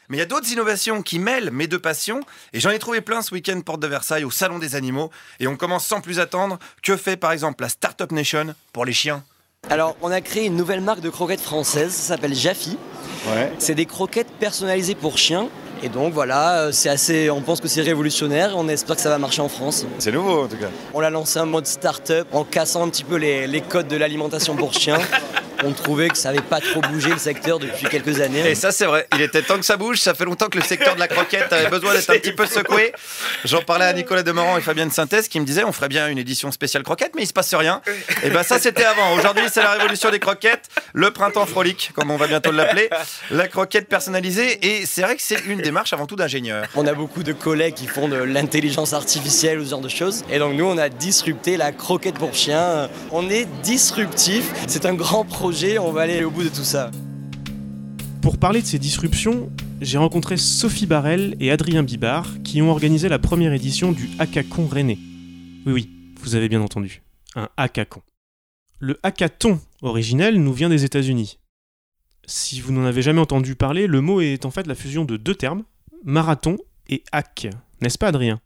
Mais 0.09 0.17
il 0.17 0.19
y 0.19 0.23
a 0.23 0.27
d'autres 0.27 0.51
innovations 0.51 1.01
qui 1.01 1.17
mêlent 1.17 1.51
mes 1.51 1.67
deux 1.67 1.79
passions, 1.79 2.21
et 2.53 2.59
j'en 2.59 2.69
ai 2.69 2.79
trouvé 2.79 3.01
plein 3.01 3.21
ce 3.21 3.33
week-end 3.33 3.59
porte 3.61 3.81
de 3.81 3.87
Versailles 3.87 4.23
au 4.23 4.31
Salon 4.31 4.59
des 4.59 4.75
Animaux, 4.75 5.11
et 5.39 5.47
on 5.47 5.55
commence 5.55 5.85
sans 5.85 6.01
plus 6.01 6.19
attendre. 6.19 6.59
Que 6.81 6.97
fait 6.97 7.17
par 7.17 7.31
exemple 7.31 7.63
la 7.63 7.69
Startup 7.69 8.11
Nation 8.11 8.53
pour 8.73 8.85
les 8.85 8.93
chiens? 8.93 9.23
Alors, 9.69 9.95
on 10.01 10.11
a 10.11 10.19
créé 10.19 10.45
une 10.45 10.57
nouvelle 10.57 10.81
marque 10.81 10.99
de 10.99 11.09
croquettes 11.09 11.41
françaises, 11.41 11.93
ça 11.93 12.15
s'appelle 12.15 12.35
Jaffi. 12.35 12.77
C'est 13.59 13.75
des 13.75 13.85
croquettes 13.85 14.31
personnalisées 14.39 14.95
pour 14.95 15.17
chiens. 15.17 15.47
Et 15.83 15.89
donc 15.89 16.13
voilà, 16.13 16.59
euh, 16.59 16.71
c'est 16.71 16.87
assez, 16.87 17.29
on 17.29 17.41
pense 17.41 17.59
que 17.59 17.67
c'est 17.67 17.81
révolutionnaire 17.81 18.53
on 18.55 18.69
espère 18.69 18.95
que 18.95 19.01
ça 19.01 19.09
va 19.09 19.17
marcher 19.17 19.41
en 19.41 19.49
France. 19.49 19.85
C'est 19.99 20.13
nouveau 20.13 20.43
en 20.43 20.47
tout 20.47 20.55
cas. 20.55 20.67
On 20.93 21.01
l'a 21.01 21.09
lancé 21.09 21.39
en 21.39 21.45
mode 21.45 21.67
start-up 21.67 22.25
en 22.31 22.45
cassant 22.45 22.85
un 22.85 22.89
petit 22.89 23.03
peu 23.03 23.17
les, 23.17 23.47
les 23.47 23.59
codes 23.59 23.89
de 23.89 23.97
l'alimentation 23.97 24.55
pour 24.55 24.73
chiens. 24.73 24.99
on 25.63 25.71
trouvait 25.71 26.09
que 26.09 26.17
ça 26.17 26.31
n'avait 26.31 26.45
pas 26.45 26.59
trop 26.59 26.81
bougé 26.81 27.09
le 27.09 27.17
secteur 27.17 27.59
depuis 27.59 27.87
quelques 27.87 28.19
années. 28.19 28.49
Et 28.49 28.55
ça, 28.55 28.71
c'est 28.71 28.85
vrai. 28.85 29.07
Il 29.15 29.21
était 29.21 29.41
temps 29.41 29.57
que 29.57 29.65
ça 29.65 29.77
bouge. 29.77 29.99
Ça 29.99 30.13
fait 30.13 30.25
longtemps 30.25 30.47
que 30.47 30.57
le 30.57 30.63
secteur 30.63 30.95
de 30.95 30.99
la 30.99 31.07
croquette 31.07 31.51
avait 31.51 31.69
besoin 31.69 31.93
d'être 31.93 32.09
un 32.09 32.17
petit 32.17 32.33
peu 32.33 32.45
secoué. 32.45 32.93
J'en 33.45 33.61
parlais 33.61 33.85
à 33.85 33.93
Nicolas 33.93 34.23
Demorand 34.23 34.57
et 34.57 34.61
Fabien 34.61 34.85
de 34.85 34.91
Synthèse 34.91 35.27
qui 35.27 35.39
me 35.39 35.45
disaient 35.45 35.63
on 35.63 35.71
ferait 35.71 35.89
bien 35.89 36.07
une 36.07 36.17
édition 36.17 36.51
spéciale 36.51 36.83
croquette, 36.83 37.13
mais 37.15 37.23
il 37.23 37.27
se 37.27 37.33
passe 37.33 37.53
rien. 37.53 37.81
Et 38.23 38.29
ben 38.29 38.43
ça, 38.43 38.59
c'était 38.59 38.85
avant. 38.85 39.13
Aujourd'hui, 39.15 39.45
c'est 39.51 39.61
la 39.61 39.71
révolution 39.71 40.11
des 40.11 40.19
croquettes, 40.19 40.69
le 40.93 41.11
printemps 41.11 41.45
frolique, 41.45 41.91
comme 41.95 42.11
on 42.11 42.17
va 42.17 42.27
bientôt 42.27 42.51
l'appeler, 42.51 42.89
la 43.31 43.47
croquette 43.47 43.87
personnalisée. 43.87 44.65
Et 44.65 44.85
c'est 44.85 45.01
vrai 45.01 45.15
que 45.15 45.21
c'est 45.21 45.45
une 45.45 45.61
démarche 45.73 45.91
avant 45.91 46.05
tout 46.05 46.15
d'ingénieur. 46.15 46.67
On 46.75 46.85
a 46.85 46.93
beaucoup 46.93 47.23
de 47.23 47.33
collègues 47.33 47.73
qui 47.73 47.87
font 47.87 48.07
de 48.07 48.15
l'intelligence 48.15 48.93
artificielle 48.93 49.57
ou 49.57 49.65
ce 49.65 49.71
genre 49.71 49.81
de 49.81 49.89
choses. 49.89 50.23
Et 50.31 50.37
donc 50.37 50.53
nous, 50.55 50.65
on 50.65 50.77
a 50.77 50.87
disrupté 50.87 51.57
la 51.57 51.71
croquette 51.71 52.13
pour 52.13 52.35
chien. 52.35 52.89
On 53.11 53.27
est 53.27 53.47
disruptif. 53.63 54.53
C'est 54.67 54.85
un 54.85 54.93
grand 54.93 55.25
projet. 55.25 55.79
On 55.79 55.91
va 55.91 56.01
aller 56.01 56.23
au 56.23 56.29
bout 56.29 56.43
de 56.43 56.49
tout 56.49 56.63
ça. 56.63 56.91
Pour 58.21 58.37
parler 58.37 58.61
de 58.61 58.67
ces 58.67 58.77
disruptions, 58.77 59.51
j'ai 59.81 59.97
rencontré 59.97 60.37
Sophie 60.37 60.85
Barrel 60.85 61.35
et 61.39 61.49
Adrien 61.49 61.81
Bibard 61.81 62.27
qui 62.43 62.61
ont 62.61 62.69
organisé 62.69 63.09
la 63.09 63.17
première 63.17 63.53
édition 63.53 63.91
du 63.93 64.09
Hackathon 64.19 64.67
Rennais. 64.67 64.99
Oui, 65.65 65.73
oui, 65.73 65.89
vous 66.21 66.35
avez 66.35 66.49
bien 66.49 66.61
entendu, 66.61 67.01
un 67.35 67.49
hackathon. 67.57 68.03
Le 68.77 68.99
hackathon 69.01 69.59
originel 69.81 70.35
nous 70.35 70.53
vient 70.53 70.69
des 70.69 70.83
États-Unis. 70.83 71.39
Si 72.25 72.61
vous 72.61 72.71
n'en 72.71 72.85
avez 72.85 73.01
jamais 73.01 73.19
entendu 73.19 73.55
parler, 73.55 73.85
le 73.85 73.99
mot 73.99 74.21
est 74.21 74.45
en 74.45 74.51
fait 74.51 74.65
la 74.65 74.75
fusion 74.75 75.03
de 75.03 75.17
deux 75.17 75.35
termes, 75.35 75.63
marathon 76.05 76.57
et 76.87 77.03
hack. 77.11 77.47
N'est-ce 77.81 77.97
pas, 77.97 78.07
Adrien? 78.07 78.39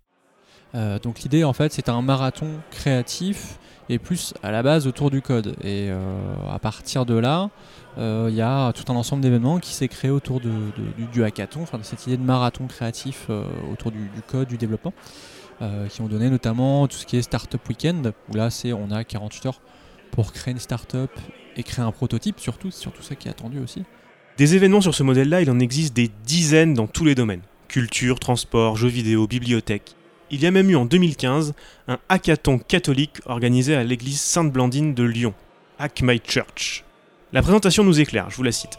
Euh, 0.74 0.98
Donc 1.00 1.22
l'idée, 1.22 1.44
en 1.44 1.54
fait, 1.54 1.72
c'est 1.72 1.88
un 1.88 2.02
marathon 2.02 2.48
créatif 2.72 3.60
et 3.90 4.00
plus 4.00 4.34
à 4.42 4.52
la 4.52 4.64
base 4.64 4.88
autour 4.88 5.12
du 5.12 5.22
code. 5.22 5.56
Et 5.62 5.90
euh, 5.92 6.18
à 6.50 6.58
partir 6.58 7.06
de 7.06 7.14
là, 7.14 7.52
euh, 8.00 8.28
il 8.30 8.36
y 8.36 8.42
a 8.42 8.74
tout 8.74 8.92
un 8.92 8.96
ensemble 8.96 9.22
d'événements 9.22 9.60
qui 9.60 9.74
s'est 9.76 9.88
créé 9.88 10.10
autour 10.10 10.42
du, 10.42 11.24
hackathon, 11.24 11.66
cette 11.84 12.08
idée 12.08 12.18
de 12.18 12.24
marathon 12.24 12.66
créatif 12.66 13.30
autour 13.72 13.92
du, 13.92 14.10
code, 14.28 14.48
du 14.48 14.58
développement, 14.58 14.94
qui 15.90 16.02
ont 16.02 16.08
donné 16.08 16.32
notamment 16.32 16.88
tout 16.88 16.98
ce 16.98 17.06
qui 17.06 17.18
est 17.18 17.22
Startup 17.22 17.62
Weekend, 17.70 18.12
où 18.30 18.36
là 18.36 18.50
c'est 18.50 18.74
on 18.74 18.90
a 18.90 19.04
48 19.04 19.46
heures 19.46 19.62
pour 20.12 20.34
créer 20.34 20.54
une 20.54 20.60
startup 20.60 21.12
et 21.56 21.64
créer 21.64 21.86
un 21.86 21.92
prototype, 21.92 22.40
surtout, 22.40 22.72
c'est 22.72 22.82
surtout 22.82 23.02
ça 23.02 23.16
qui 23.16 23.28
est 23.28 23.32
attendu 23.32 23.60
aussi. 23.60 23.84
Des 24.38 24.56
événements 24.56 24.82
sur 24.82 24.94
ce 24.94 25.04
modèle-là, 25.04 25.42
il 25.42 25.50
en 25.50 25.60
existe 25.60 25.96
des 25.96 26.12
dizaines 26.26 26.74
dans 26.74 26.88
tous 26.88 27.06
les 27.06 27.16
domaines. 27.16 27.42
Culture, 27.68 28.20
transport, 28.20 28.78
jeux 28.78 28.88
vidéo, 28.88 29.28
bibliothèque. 29.28 29.96
Il 30.30 30.42
y 30.42 30.46
a 30.46 30.52
même 30.52 30.70
eu 30.70 30.76
en 30.76 30.86
2015 30.86 31.54
un 31.88 31.98
hackathon 32.10 32.60
catholique 32.60 33.20
organisé 33.26 33.76
à 33.76 33.84
l'église 33.84 34.22
Sainte-Blandine 34.22 34.94
de 34.94 35.04
Lyon, 35.04 35.34
Hack 35.80 36.02
My 36.04 36.22
Church. 36.24 36.84
La 37.34 37.42
présentation 37.42 37.84
nous 37.84 38.00
éclaire, 38.00 38.30
je 38.30 38.36
vous 38.36 38.44
la 38.44 38.52
cite. 38.52 38.78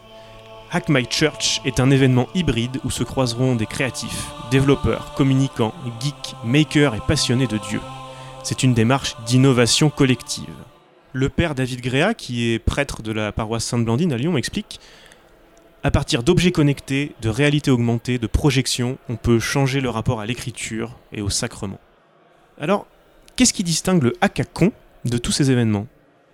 Hack 0.71 0.87
My 0.87 1.05
Church 1.09 1.61
est 1.65 1.79
un 1.79 1.89
événement 1.89 2.27
hybride 2.35 2.79
où 2.83 2.91
se 2.91 3.03
croiseront 3.03 3.55
des 3.55 3.65
créatifs, 3.65 4.27
développeurs, 4.51 5.13
communicants, 5.15 5.73
geeks, 5.99 6.35
makers 6.45 6.95
et 6.95 7.01
passionnés 7.07 7.47
de 7.47 7.57
Dieu. 7.57 7.81
C'est 8.43 8.63
une 8.63 8.73
démarche 8.73 9.15
d'innovation 9.25 9.89
collective. 9.89 10.45
Le 11.11 11.27
père 11.29 11.55
David 11.55 11.81
Gréa, 11.81 12.13
qui 12.13 12.51
est 12.51 12.59
prêtre 12.59 13.01
de 13.01 13.11
la 13.11 13.31
paroisse 13.31 13.65
Sainte-Blandine 13.65 14.13
à 14.13 14.17
Lyon, 14.17 14.37
explique 14.37 14.79
À 15.83 15.89
partir 15.89 16.21
d'objets 16.21 16.51
connectés, 16.51 17.13
de 17.21 17.29
réalité 17.29 17.71
augmentée, 17.71 18.19
de 18.19 18.27
projections, 18.27 18.99
on 19.09 19.15
peut 19.15 19.39
changer 19.39 19.81
le 19.81 19.89
rapport 19.89 20.19
à 20.19 20.27
l'écriture 20.27 20.97
et 21.11 21.21
au 21.21 21.29
sacrement. 21.29 21.79
Alors, 22.61 22.85
qu'est-ce 23.35 23.53
qui 23.53 23.63
distingue 23.63 24.03
le 24.03 24.13
hackathon 24.21 24.71
de 25.05 25.17
tous 25.17 25.31
ces 25.31 25.49
événements? 25.49 25.87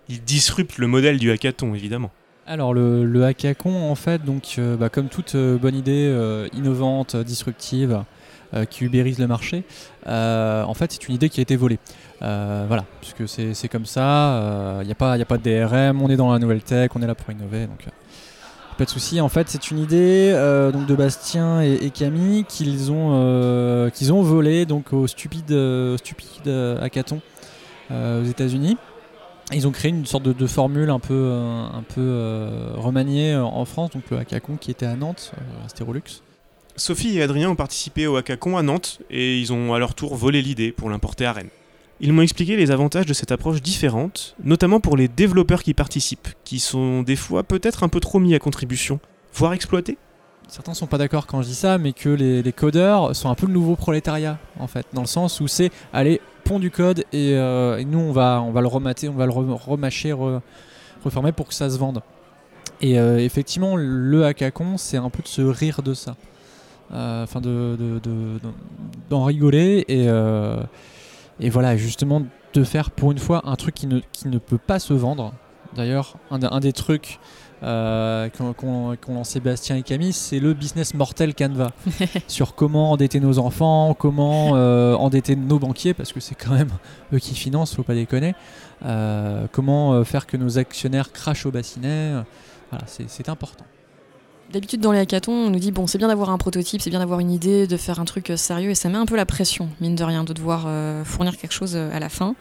Il 0.10 0.22
disrupte 0.24 0.78
le 0.78 0.88
modèle 0.88 1.20
du 1.20 1.32
hackathon, 1.32 1.74
évidemment. 1.74 2.12
Alors 2.46 2.74
le, 2.74 3.06
le 3.06 3.24
hackathon, 3.24 3.90
en 3.90 3.96
fait, 3.96 4.24
donc, 4.24 4.56
euh, 4.58 4.76
bah, 4.76 4.90
comme 4.90 5.08
toute 5.08 5.36
euh, 5.36 5.58
bonne 5.58 5.76
idée 5.76 6.06
euh, 6.08 6.48
innovante, 6.54 7.16
disruptive, 7.16 8.04
qui 8.70 8.86
ubérise 8.86 9.20
le 9.20 9.28
marché, 9.28 9.64
en 10.06 10.74
fait 10.74 10.92
c'est 10.92 11.08
une 11.08 11.16
idée 11.16 11.30
qui 11.30 11.40
a 11.40 11.44
été 11.44 11.56
volée. 11.56 11.80
voilà, 12.20 12.86
puisque 13.02 13.28
c'est 13.28 13.68
comme 13.68 13.86
ça, 13.86 14.80
il 14.82 14.86
n'y 14.86 14.92
a, 14.92 14.96
pas, 14.96 15.14
a 15.14 15.26
pas 15.26 15.38
de 15.38 15.44
DRM, 15.44 16.02
on 16.02 16.10
est 16.10 16.18
dans 16.18 16.32
la 16.32 16.40
nouvelle 16.40 16.64
tech, 16.64 16.92
on 16.96 17.02
est 17.02 17.08
là 17.08 17.16
pour 17.16 17.32
innover, 17.32 17.68
donc 17.68 17.86
pas 18.78 18.84
de 18.84 18.90
souci. 18.90 19.22
En 19.22 19.30
fait, 19.30 19.48
c'est 19.50 19.72
une 19.72 19.80
idée 19.80 20.32
de 20.32 20.96
Bastien 20.96 21.62
et, 21.62 21.90
Camille 21.92 22.46
qu'ils 22.46 22.92
ont, 22.92 23.90
donc 24.68 24.94
au 24.94 25.08
stupide, 25.08 25.98
stupide 25.98 26.48
hackathon 26.82 27.22
aux 27.92 28.26
États-Unis. 28.26 28.78
Ils 29.54 29.68
ont 29.68 29.72
créé 29.72 29.92
une 29.92 30.06
sorte 30.06 30.24
de, 30.24 30.48
formule 30.48 30.90
un 30.90 31.00
peu, 31.00 31.14
euh, 31.14 31.66
un 31.66 31.84
peu 31.84 32.02
euh, 32.02 32.72
remaniée 32.76 33.34
euh, 33.34 33.44
en 33.44 33.64
France, 33.66 33.92
donc 33.92 34.10
le 34.10 34.18
hackathon 34.18 34.58
qui 34.58 34.72
était 34.72 34.88
à 34.88 34.96
Nantes, 34.96 35.34
à. 35.68 36.35
Sophie 36.78 37.18
et 37.18 37.22
Adrien 37.22 37.50
ont 37.50 37.56
participé 37.56 38.08
au 38.08 38.18
hackathon 38.18 38.58
à 38.58 38.64
Nantes 38.64 39.00
et 39.10 39.40
ils 39.40 39.54
ont 39.54 39.74
à 39.74 39.80
leur 39.80 39.96
tour 39.96 40.16
volé 40.16 40.42
l'idée 40.42 40.72
pour 40.72 40.90
l'importer 40.90 41.26
à 41.26 41.34
Rennes. 41.34 41.50
Ils 42.02 42.12
m'ont 42.12 42.22
expliqué 42.22 42.58
les 42.58 42.72
avantages 42.72 43.06
de 43.06 43.14
cette 43.14 43.32
approche 43.32 43.62
différente, 43.62 44.36
notamment 44.44 44.82
pour 44.82 44.98
les 44.98 45.08
développeurs 45.08 45.64
qui 45.64 45.74
participent, 45.74 46.28
qui 46.44 46.60
sont 46.60 47.04
des 47.04 47.16
fois 47.16 47.44
peut-être 47.44 47.84
un 47.84 47.88
peu 47.88 48.02
trop 48.02 48.20
mis 48.20 48.36
à 48.36 48.40
contribution, 48.40 49.00
voire 49.34 49.54
exploités. 49.54 49.98
Certains 50.50 50.74
sont 50.74 50.88
pas 50.88 50.98
d'accord 50.98 51.26
quand 51.26 51.42
je 51.42 51.48
dis 51.48 51.56
ça, 51.56 51.78
mais 51.78 51.94
que 51.94 52.10
les, 52.10 52.44
les, 52.44 52.54
codeurs 52.54 53.16
sont 53.16 53.30
un 53.30 53.36
peu 53.36 53.48
le 53.48 53.54
nouveau 53.54 53.76
prolétariat, 53.76 54.38
en 54.60 54.68
fait, 54.68 54.86
dans 54.94 55.02
le 55.02 55.08
sens 55.08 55.40
où 55.40 55.48
c'est, 55.48 55.72
allez, 55.94 56.20
pont 56.44 56.60
du 56.60 56.70
code 56.70 57.04
euh, 57.14 57.78
et, 57.78 57.86
nous 57.86 58.00
on 58.00 58.12
va, 58.12 58.42
on 58.42 58.52
va 58.52 58.62
le 58.62 58.68
remater, 58.68 59.10
on 59.10 59.14
va 59.14 59.26
le 59.26 59.32
remâcher, 59.32 60.14
reformer 61.04 61.32
pour 61.32 61.48
que 61.48 61.54
ça 61.54 61.70
se 61.70 61.78
vende. 61.78 62.02
Et 62.82 63.00
euh, 63.00 63.18
effectivement, 63.18 63.76
le 63.78 64.26
hackathon, 64.26 64.78
c'est 64.78 64.98
un 64.98 65.10
peu 65.10 65.24
de 65.24 65.28
se 65.28 65.42
rire 65.42 65.82
de 65.82 65.94
ça. 65.94 66.16
Euh, 66.94 67.24
enfin, 67.24 67.42
de, 67.42 68.00
d'en 69.10 69.24
rigoler 69.24 69.86
et, 69.88 70.06
et 71.40 71.50
voilà, 71.50 71.76
justement, 71.76 72.22
de 72.54 72.64
faire 72.64 72.92
pour 72.92 73.12
une 73.12 73.20
fois 73.20 73.42
un 73.46 73.56
truc 73.56 73.76
qui 73.76 73.88
ne, 73.88 74.00
qui 74.12 74.28
ne 74.28 74.38
peut 74.38 74.58
pas 74.58 74.80
se 74.80 74.94
vendre. 74.94 75.34
D'ailleurs, 75.76 76.16
un, 76.32 76.42
un, 76.42 76.60
des 76.62 76.72
trucs 76.72 77.20
euh, 77.64 78.30
qu'ont 78.30 78.96
lancé 79.10 79.40
Bastien 79.40 79.76
et 79.76 79.82
Camille, 79.84 80.14
c'est 80.14 80.40
le 80.40 80.54
business 80.54 80.94
mortel 80.94 81.34
Canva 81.36 81.72
sur 82.28 82.56
comment 82.56 82.92
endetter 82.92 83.20
nos 83.20 83.40
enfants, 83.40 83.94
comment 83.98 84.56
euh, 84.56 84.94
endetter 84.96 85.36
nos 85.36 85.60
banquiers, 85.60 85.94
parce 85.94 86.14
que 86.14 86.20
c'est 86.20 86.36
quand 86.36 86.54
même 86.54 86.70
eux 87.14 87.20
qui 87.20 87.36
financent, 87.36 87.76
faut 87.76 87.84
pas 87.84 87.96
déconner. 87.96 88.36
Euh, 88.86 89.48
comment 89.52 90.04
faire 90.04 90.28
que 90.28 90.38
nos 90.38 90.58
actionnaires 90.58 91.12
crachent 91.12 91.46
au 91.46 91.52
bassinet. 91.52 92.12
Voilà, 92.70 92.86
c'est 92.88 93.30
important. 93.30 93.66
D'habitude, 94.52 94.80
dans 94.80 94.92
les 94.92 95.00
hackathons, 95.00 95.32
on 95.32 95.50
nous 95.50 95.60
dit 95.60 95.72
bon, 95.72 95.88
c'est 95.88 95.98
bien 95.98 96.08
d'avoir 96.08 96.30
un 96.30 96.38
prototype, 96.38 96.82
c'est 96.82 96.90
bien 96.90 97.00
d'avoir 97.00 97.20
une 97.20 97.32
idée, 97.32 97.68
de 97.68 97.78
faire 97.78 98.00
un 98.00 98.06
truc 98.06 98.32
sérieux, 98.36 98.70
et 98.70 98.76
ça 98.76 98.90
met 98.90 98.98
un 98.98 99.06
peu 99.06 99.16
la 99.16 99.26
pression, 99.26 99.70
mine 99.82 99.96
de 99.96 100.04
rien, 100.04 100.24
de 100.24 100.34
devoir 100.34 100.68
fournir 101.04 101.36
quelque 101.36 101.52
chose 101.52 101.76
à 101.76 102.00
la 102.00 102.10
fin. 102.10 102.36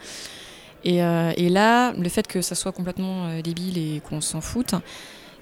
Et, 0.84 0.98
là, 0.98 1.92
le 1.92 2.08
fait 2.08 2.26
que 2.26 2.42
ça 2.42 2.54
soit 2.54 2.72
complètement 2.72 3.40
débile 3.42 3.78
et 3.78 4.00
qu'on 4.08 4.20
s'en 4.20 4.40
foute, 4.40 4.74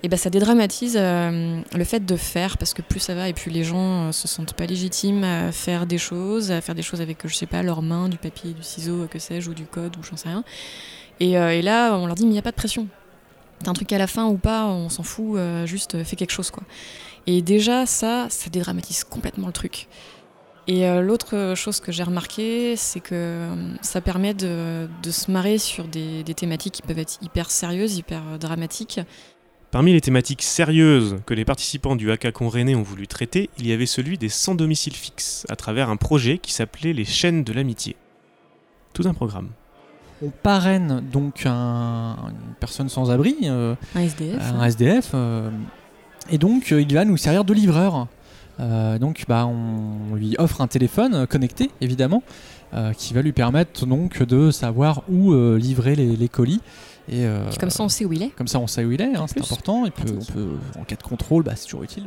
et 0.05 0.09
ben 0.09 0.17
ça 0.17 0.31
dédramatise 0.31 0.97
euh, 0.99 1.61
le 1.73 1.85
fait 1.85 2.05
de 2.05 2.17
faire 2.17 2.59
parce 2.59 2.75
que 2.75 2.83
plus 2.83 2.99
ça 2.99 3.15
va 3.15 3.29
et 3.29 3.33
plus 3.33 3.51
les 3.51 3.63
gens 3.63 4.09
euh, 4.09 4.13
se 4.13 4.27
sentent 4.27 4.55
pas 4.55 4.67
légitimes 4.67 5.23
à 5.23 5.53
faire 5.53 5.87
des 5.87 5.99
choses, 5.99 6.51
à 6.51 6.61
faire 6.61 6.75
des 6.75 6.83
choses 6.83 7.01
avec 7.01 7.19
je 7.25 7.35
sais 7.35 7.47
pas 7.47 7.63
leurs 7.63 7.83
mains, 7.83 8.09
du 8.09 8.17
papier, 8.17 8.53
du 8.53 8.65
ciseau, 8.65 9.07
que 9.09 9.21
sais-je, 9.21 9.49
ou 9.51 9.55
du 9.55 9.65
code 9.65 9.97
ou 9.97 10.03
j'en 10.03 10.17
sais 10.17 10.29
rien. 10.29 10.43
Euh, 11.21 11.51
et, 11.51 11.63
là 11.63 11.97
on 11.97 12.07
leur 12.07 12.17
dit 12.17 12.25
mais 12.25 12.31
il 12.31 12.33
n'y 12.33 12.39
a 12.39 12.43
pas 12.43 12.51
de 12.51 12.57
pression. 12.57 12.89
T'as 13.63 13.71
un 13.71 13.75
truc 13.75 13.93
à 13.93 13.99
la 13.99 14.07
fin 14.07 14.27
ou 14.27 14.37
pas, 14.37 14.67
on 14.67 14.89
s'en 14.89 15.03
fout, 15.03 15.39
juste 15.65 16.03
fais 16.05 16.17
quelque 16.17 16.33
chose 16.33 16.51
quoi. 16.51 16.63
Et 17.27 17.43
déjà 17.43 17.87
ça, 17.87 18.27
ça 18.29 18.51
dédramatise 18.51 19.05
complètement 19.05 19.47
le 19.47 19.53
truc. 19.53 19.89
Et 20.69 20.87
l'autre 21.01 21.55
chose 21.57 21.81
que 21.81 21.91
j'ai 21.93 22.03
remarqué, 22.03 22.77
c'est 22.77 23.01
que 23.01 23.49
ça 23.81 24.01
permet 24.01 24.35
de, 24.35 24.89
se 25.11 25.31
marrer 25.31 25.59
sur 25.59 25.89
des, 25.89 26.25
thématiques 26.37 26.75
qui 26.75 26.83
peuvent 26.83 26.99
être 26.99 27.19
hyper 27.23 27.51
sérieuses, 27.51 27.97
hyper 27.97 28.39
dramatiques, 28.39 29.01
Parmi 29.73 29.95
les 29.95 30.03
thématiques 30.03 30.43
sérieuses 30.43 31.21
que 31.25 31.33
les 31.33 31.47
participants 31.47 31.97
du 31.97 32.11
hackathon 32.11 32.51
Rennais 32.51 32.75
ont 32.75 32.83
voulu 32.83 33.07
traiter, 33.07 33.49
il 33.57 33.67
y 33.67 33.73
avait 33.73 33.87
celui 33.87 34.19
des 34.19 34.29
sans 34.29 34.55
domicile 34.55 34.93
fixe, 34.93 35.47
à 35.49 35.57
travers 35.57 35.89
un 35.89 35.97
projet 35.97 36.37
qui 36.37 36.53
s'appelait 36.53 36.93
les 36.93 37.07
chaînes 37.07 37.43
de 37.43 37.55
l'amitié. 37.55 37.97
Tout 38.93 39.05
un 39.07 39.15
programme. 39.15 39.49
On 40.25 40.31
parraine 40.31 41.03
donc 41.13 41.47
un, 41.47 42.17
une 42.29 42.55
personne 42.61 42.89
sans 42.89 43.11
abri, 43.11 43.37
euh, 43.43 43.75
un 43.95 44.01
SDF, 44.01 44.41
un 44.41 44.65
SDF 44.65 45.11
euh, 45.15 45.51
et 46.31 46.39
donc 46.39 46.71
euh, 46.71 46.81
il 46.81 46.95
va 46.95 47.05
nous 47.05 47.17
servir 47.17 47.45
de 47.45 47.53
livreur. 47.53 48.07
donc 48.59 49.25
bah, 49.29 49.47
on 49.47 50.15
lui 50.15 50.37
offre 50.39 50.61
un 50.61 50.69
téléphone 50.69 51.27
connecté 51.27 51.71
évidemment, 51.81 52.23
qui 52.97 53.15
va 53.15 53.23
lui 53.23 53.33
permettre 53.33 53.85
donc 53.87 54.23
de 54.23 54.51
savoir 54.51 55.03
où 55.11 55.35
livrer 55.57 55.97
les 55.97 56.29
colis. 56.29 56.61
Et, 57.11 57.27
comme 57.59 57.71
ça, 57.71 57.83
on 57.83 57.89
sait 57.89 58.05
où 58.05 58.13
il 58.13 58.23
est. 58.23 58.31
Comme 58.31 58.47
ça, 58.47 58.61
on 58.61 58.69
sait 58.69 58.85
où 58.85 58.93
il 58.93 59.01
est, 59.01 59.17
hein, 59.17 59.27
c'est 59.27 59.41
important. 59.41 59.85
Et 59.87 59.91
puis, 59.91 60.05
on 60.09 60.33
peut, 60.33 60.51
en 60.79 60.85
cas 60.85 60.95
de 60.95 61.03
contrôle, 61.03 61.43
bah, 61.43 61.55
c'est 61.57 61.65
toujours 61.65 61.83
utile. 61.83 62.05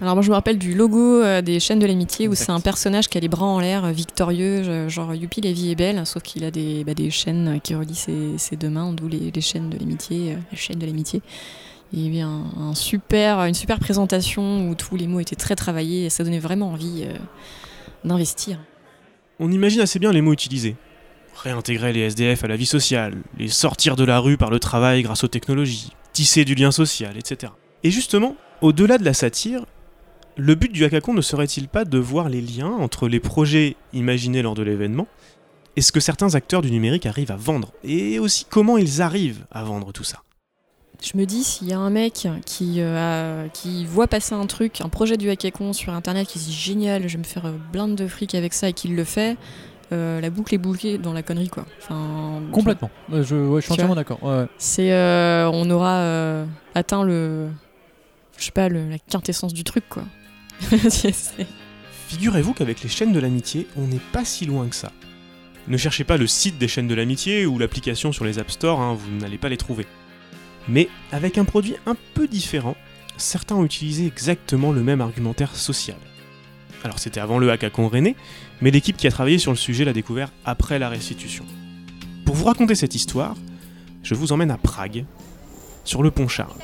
Alors 0.00 0.14
moi 0.14 0.22
je 0.22 0.28
me 0.28 0.34
rappelle 0.34 0.58
du 0.58 0.74
logo 0.74 1.22
euh, 1.22 1.42
des 1.42 1.58
chaînes 1.58 1.80
de 1.80 1.86
l'amitié 1.86 2.28
où 2.28 2.34
c'est 2.36 2.50
un 2.50 2.60
personnage 2.60 3.08
qui 3.08 3.18
a 3.18 3.20
les 3.20 3.28
bras 3.28 3.46
en 3.46 3.58
l'air, 3.58 3.84
euh, 3.84 3.90
victorieux, 3.90 4.88
genre 4.88 5.12
Youpi 5.12 5.40
la 5.40 5.50
vie 5.50 5.72
est 5.72 5.74
belle, 5.74 6.06
sauf 6.06 6.22
qu'il 6.22 6.44
a 6.44 6.52
des, 6.52 6.84
bah, 6.84 6.94
des 6.94 7.10
chaînes 7.10 7.60
qui 7.62 7.74
relient 7.74 8.36
ses, 8.38 8.56
deux 8.56 8.70
mains, 8.70 8.92
d'où 8.92 9.08
les, 9.08 9.32
les, 9.34 9.40
chaînes 9.40 9.70
de 9.70 9.76
l'amitié, 9.76 10.36
les 10.52 10.56
chaînes 10.56 10.78
de 10.78 10.86
l'amitié. 10.86 11.20
Il 11.92 12.00
y 12.00 12.08
avait 12.08 12.20
un, 12.20 12.74
super, 12.74 13.40
une 13.40 13.54
super 13.54 13.80
présentation 13.80 14.68
où 14.68 14.74
tous 14.74 14.94
les 14.94 15.06
mots 15.06 15.20
étaient 15.20 15.36
très 15.36 15.56
travaillés 15.56 16.04
et 16.04 16.10
ça 16.10 16.22
donnait 16.22 16.38
vraiment 16.38 16.70
envie 16.70 17.06
d'investir. 18.04 18.58
On 19.40 19.50
imagine 19.50 19.80
assez 19.80 19.98
bien 19.98 20.12
les 20.12 20.20
mots 20.20 20.32
utilisés 20.32 20.76
réintégrer 21.42 21.92
les 21.92 22.00
SDF 22.00 22.44
à 22.44 22.48
la 22.48 22.56
vie 22.56 22.66
sociale, 22.66 23.14
les 23.38 23.48
sortir 23.48 23.96
de 23.96 24.04
la 24.04 24.18
rue 24.18 24.36
par 24.36 24.50
le 24.50 24.58
travail 24.58 25.02
grâce 25.02 25.24
aux 25.24 25.28
technologies, 25.28 25.92
tisser 26.12 26.44
du 26.44 26.54
lien 26.54 26.72
social, 26.72 27.16
etc. 27.16 27.52
Et 27.84 27.90
justement, 27.90 28.36
au-delà 28.60 28.98
de 28.98 29.04
la 29.04 29.14
satire, 29.14 29.64
le 30.38 30.54
but 30.54 30.72
du 30.72 30.84
hackathon 30.84 31.12
ne 31.12 31.20
serait-il 31.20 31.68
pas 31.68 31.84
de 31.84 31.98
voir 31.98 32.28
les 32.28 32.40
liens 32.40 32.70
entre 32.70 33.08
les 33.08 33.20
projets 33.20 33.76
imaginés 33.92 34.40
lors 34.40 34.54
de 34.54 34.62
l'événement 34.62 35.06
et 35.76 35.82
ce 35.82 35.92
que 35.92 36.00
certains 36.00 36.34
acteurs 36.34 36.62
du 36.62 36.70
numérique 36.70 37.06
arrivent 37.06 37.30
à 37.30 37.36
vendre, 37.36 37.72
et 37.84 38.18
aussi 38.18 38.44
comment 38.48 38.78
ils 38.78 39.00
arrivent 39.00 39.46
à 39.52 39.62
vendre 39.62 39.92
tout 39.92 40.02
ça? 40.02 40.22
Je 41.00 41.16
me 41.16 41.24
dis, 41.24 41.44
s'il 41.44 41.68
y 41.68 41.72
a 41.72 41.78
un 41.78 41.90
mec 41.90 42.26
qui, 42.44 42.76
euh, 42.78 43.46
qui 43.52 43.86
voit 43.86 44.08
passer 44.08 44.34
un 44.34 44.46
truc, 44.46 44.80
un 44.80 44.88
projet 44.88 45.16
du 45.16 45.30
hackathon 45.30 45.72
sur 45.72 45.92
internet, 45.92 46.26
qui 46.26 46.40
se 46.40 46.46
dit 46.46 46.52
génial, 46.52 47.06
je 47.06 47.12
vais 47.12 47.18
me 47.18 47.24
faire 47.24 47.46
euh, 47.46 47.52
blinde 47.72 47.94
de 47.94 48.08
fric 48.08 48.34
avec 48.34 48.54
ça 48.54 48.70
et 48.70 48.72
qu'il 48.72 48.96
le 48.96 49.04
fait, 49.04 49.36
euh, 49.90 50.20
la 50.20 50.28
boucle 50.28 50.54
est 50.54 50.58
bouclée 50.58 50.98
dans 50.98 51.12
la 51.14 51.22
connerie 51.22 51.48
quoi. 51.48 51.64
Enfin, 51.78 52.42
Complètement. 52.52 52.90
je, 53.10 53.60
suis 53.60 53.72
entièrement 53.72 53.94
d'accord. 53.94 54.18
C'est, 54.58 54.92
euh, 54.92 55.50
on 55.50 55.70
aura 55.70 55.96
euh, 55.98 56.44
atteint 56.74 57.04
le, 57.04 57.48
je 58.36 58.44
sais 58.44 58.50
pas, 58.50 58.68
la 58.68 58.98
quintessence 59.10 59.54
du 59.54 59.64
truc 59.64 59.84
quoi. 59.88 60.02
Figurez-vous 62.08 62.54
qu'avec 62.54 62.82
les 62.82 62.88
chaînes 62.88 63.12
de 63.12 63.20
l'amitié, 63.20 63.66
on 63.76 63.86
n'est 63.86 64.00
pas 64.12 64.24
si 64.24 64.46
loin 64.46 64.66
que 64.68 64.74
ça. 64.74 64.92
Ne 65.68 65.76
cherchez 65.76 66.04
pas 66.04 66.16
le 66.16 66.26
site 66.26 66.58
des 66.58 66.68
chaînes 66.68 66.88
de 66.88 66.94
l'amitié 66.94 67.44
ou 67.44 67.58
l'application 67.58 68.12
sur 68.12 68.24
les 68.24 68.38
App 68.38 68.50
Store, 68.50 68.80
hein, 68.80 68.94
vous 68.94 69.10
n'allez 69.18 69.36
pas 69.36 69.50
les 69.50 69.58
trouver. 69.58 69.86
Mais 70.68 70.88
avec 71.12 71.36
un 71.36 71.44
produit 71.44 71.76
un 71.86 71.96
peu 72.14 72.26
différent, 72.26 72.76
certains 73.18 73.56
ont 73.56 73.64
utilisé 73.64 74.06
exactement 74.06 74.72
le 74.72 74.82
même 74.82 75.00
argumentaire 75.00 75.54
social. 75.54 75.98
Alors 76.84 76.98
c'était 76.98 77.20
avant 77.20 77.38
le 77.38 77.50
hackathon 77.50 77.88
René, 77.88 78.16
mais 78.60 78.70
l'équipe 78.70 78.96
qui 78.96 79.06
a 79.06 79.10
travaillé 79.10 79.38
sur 79.38 79.50
le 79.50 79.56
sujet 79.56 79.84
l'a 79.84 79.92
découvert 79.92 80.30
après 80.44 80.78
la 80.78 80.88
restitution. 80.88 81.44
Pour 82.24 82.34
vous 82.34 82.44
raconter 82.44 82.74
cette 82.74 82.94
histoire, 82.94 83.36
je 84.02 84.14
vous 84.14 84.32
emmène 84.32 84.50
à 84.50 84.58
Prague, 84.58 85.04
sur 85.84 86.02
le 86.02 86.10
pont 86.10 86.28
Charles. 86.28 86.56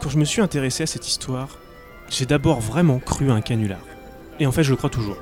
Quand 0.00 0.08
je 0.08 0.18
me 0.18 0.24
suis 0.24 0.40
intéressé 0.40 0.82
à 0.82 0.86
cette 0.86 1.06
histoire, 1.06 1.58
j'ai 2.08 2.26
d'abord 2.26 2.60
vraiment 2.60 2.98
cru 2.98 3.30
à 3.30 3.34
un 3.34 3.40
canular. 3.40 3.80
Et 4.40 4.46
en 4.46 4.52
fait, 4.52 4.64
je 4.64 4.70
le 4.70 4.76
crois 4.76 4.90
toujours. 4.90 5.16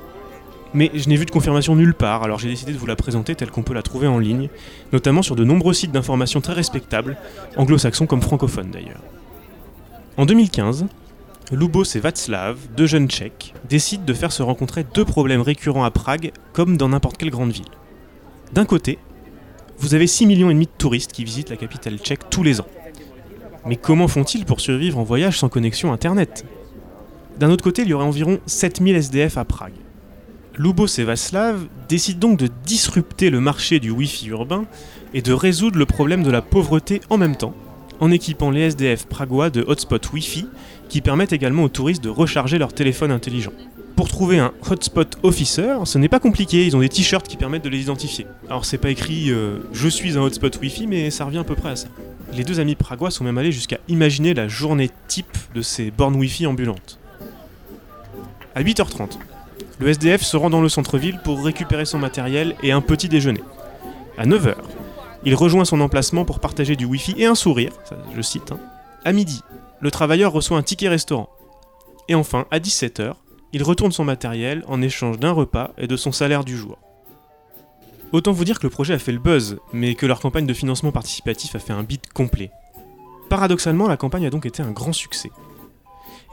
Mais 0.73 0.89
je 0.93 1.09
n'ai 1.09 1.17
vu 1.17 1.25
de 1.25 1.31
confirmation 1.31 1.75
nulle 1.75 1.93
part, 1.93 2.23
alors 2.23 2.39
j'ai 2.39 2.47
décidé 2.47 2.71
de 2.71 2.77
vous 2.77 2.85
la 2.85 2.95
présenter 2.95 3.35
telle 3.35 3.51
qu'on 3.51 3.61
peut 3.61 3.73
la 3.73 3.81
trouver 3.81 4.07
en 4.07 4.19
ligne, 4.19 4.49
notamment 4.93 5.21
sur 5.21 5.35
de 5.35 5.43
nombreux 5.43 5.73
sites 5.73 5.91
d'information 5.91 6.39
très 6.39 6.53
respectables, 6.53 7.17
anglo-saxons 7.57 8.07
comme 8.07 8.21
francophones 8.21 8.71
d'ailleurs. 8.71 9.01
En 10.17 10.25
2015, 10.25 10.85
Lubos 11.51 11.83
et 11.95 11.99
Václav, 11.99 12.57
deux 12.75 12.87
jeunes 12.87 13.09
tchèques, 13.09 13.53
décident 13.67 14.05
de 14.05 14.13
faire 14.13 14.31
se 14.31 14.41
rencontrer 14.41 14.85
deux 14.85 15.03
problèmes 15.03 15.41
récurrents 15.41 15.83
à 15.83 15.91
Prague, 15.91 16.31
comme 16.53 16.77
dans 16.77 16.89
n'importe 16.89 17.17
quelle 17.17 17.31
grande 17.31 17.51
ville. 17.51 17.65
D'un 18.53 18.65
côté, 18.65 18.97
vous 19.77 19.93
avez 19.93 20.07
6 20.07 20.25
millions 20.25 20.47
de 20.47 20.63
touristes 20.77 21.11
qui 21.11 21.25
visitent 21.25 21.49
la 21.49 21.57
capitale 21.57 21.97
tchèque 21.97 22.29
tous 22.29 22.43
les 22.43 22.61
ans. 22.61 22.67
Mais 23.65 23.75
comment 23.75 24.07
font-ils 24.07 24.45
pour 24.45 24.59
survivre 24.59 24.97
en 24.97 25.03
voyage 25.03 25.39
sans 25.39 25.49
connexion 25.49 25.93
Internet? 25.93 26.45
D'un 27.39 27.51
autre 27.51 27.63
côté, 27.63 27.83
il 27.83 27.89
y 27.89 27.93
aurait 27.93 28.05
environ 28.05 28.39
7000 28.45 28.95
SDF 28.95 29.37
à 29.37 29.45
Prague. 29.45 29.73
Lubos 30.57 30.87
et 30.99 31.03
Václav 31.03 31.67
décident 31.87 32.29
donc 32.29 32.39
de 32.39 32.49
disrupter 32.65 33.29
le 33.29 33.39
marché 33.39 33.79
du 33.79 33.89
Wi-Fi 33.89 34.27
urbain 34.29 34.65
et 35.13 35.21
de 35.21 35.33
résoudre 35.33 35.77
le 35.77 35.85
problème 35.85 36.23
de 36.23 36.31
la 36.31 36.41
pauvreté 36.41 37.01
en 37.09 37.17
même 37.17 37.35
temps, 37.35 37.53
en 37.99 38.11
équipant 38.11 38.51
les 38.51 38.61
SDF 38.61 39.05
pragois 39.05 39.49
de 39.49 39.63
hotspots 39.65 40.11
Wi-Fi 40.13 40.45
qui 40.89 41.01
permettent 41.01 41.33
également 41.33 41.63
aux 41.63 41.69
touristes 41.69 42.03
de 42.03 42.09
recharger 42.09 42.57
leur 42.57 42.73
téléphone 42.73 43.11
intelligent. 43.11 43.53
Pour 43.95 44.09
trouver 44.09 44.39
un 44.39 44.51
hotspot 44.69 45.17
officer, 45.23 45.75
ce 45.85 45.97
n'est 45.97 46.09
pas 46.09 46.19
compliqué, 46.19 46.65
ils 46.65 46.75
ont 46.75 46.79
des 46.79 46.89
t-shirts 46.89 47.27
qui 47.27 47.37
permettent 47.37 47.63
de 47.63 47.69
les 47.69 47.81
identifier. 47.81 48.25
Alors 48.49 48.65
c'est 48.65 48.77
pas 48.77 48.89
écrit 48.89 49.31
euh, 49.31 49.59
je 49.73 49.87
suis 49.87 50.17
un 50.17 50.21
hotspot 50.21 50.59
Wi-Fi, 50.59 50.87
mais 50.87 51.11
ça 51.11 51.25
revient 51.25 51.37
à 51.37 51.43
peu 51.43 51.55
près 51.55 51.69
à 51.69 51.75
ça. 51.75 51.87
Les 52.33 52.43
deux 52.43 52.59
amis 52.59 52.75
pragois 52.75 53.11
sont 53.11 53.23
même 53.23 53.37
allés 53.37 53.51
jusqu'à 53.51 53.77
imaginer 53.87 54.33
la 54.33 54.47
journée 54.47 54.89
type 55.07 55.37
de 55.53 55.61
ces 55.61 55.91
bornes 55.91 56.15
Wi-Fi 56.15 56.47
ambulantes. 56.47 56.99
À 58.55 58.63
8h30, 58.63 59.17
le 59.79 59.89
SDF 59.89 60.21
se 60.21 60.37
rend 60.37 60.49
dans 60.49 60.61
le 60.61 60.69
centre-ville 60.69 61.19
pour 61.23 61.43
récupérer 61.43 61.85
son 61.85 61.99
matériel 61.99 62.55
et 62.63 62.71
un 62.71 62.81
petit 62.81 63.09
déjeuner. 63.09 63.43
À 64.17 64.25
9h, 64.25 64.55
il 65.25 65.35
rejoint 65.35 65.65
son 65.65 65.81
emplacement 65.81 66.25
pour 66.25 66.39
partager 66.39 66.75
du 66.75 66.85
Wi-Fi 66.85 67.15
et 67.17 67.25
un 67.25 67.35
sourire, 67.35 67.73
je 68.15 68.21
cite. 68.21 68.51
hein. 68.51 68.59
À 69.03 69.13
midi, 69.13 69.41
le 69.79 69.91
travailleur 69.91 70.31
reçoit 70.31 70.57
un 70.57 70.63
ticket 70.63 70.89
restaurant. 70.89 71.29
Et 72.07 72.15
enfin, 72.15 72.45
à 72.51 72.59
17h, 72.59 73.13
il 73.53 73.63
retourne 73.63 73.91
son 73.91 74.03
matériel 74.03 74.63
en 74.67 74.81
échange 74.81 75.19
d'un 75.19 75.31
repas 75.31 75.71
et 75.77 75.87
de 75.87 75.97
son 75.97 76.11
salaire 76.11 76.43
du 76.43 76.57
jour. 76.57 76.77
Autant 78.11 78.33
vous 78.33 78.43
dire 78.43 78.59
que 78.59 78.67
le 78.67 78.69
projet 78.69 78.93
a 78.93 78.99
fait 78.99 79.13
le 79.13 79.19
buzz, 79.19 79.57
mais 79.71 79.95
que 79.95 80.05
leur 80.05 80.19
campagne 80.19 80.45
de 80.45 80.53
financement 80.53 80.91
participatif 80.91 81.55
a 81.55 81.59
fait 81.59 81.71
un 81.71 81.83
beat 81.83 82.11
complet. 82.11 82.51
Paradoxalement, 83.29 83.87
la 83.87 83.95
campagne 83.95 84.25
a 84.25 84.29
donc 84.29 84.45
été 84.45 84.61
un 84.61 84.71
grand 84.71 84.91
succès. 84.91 85.31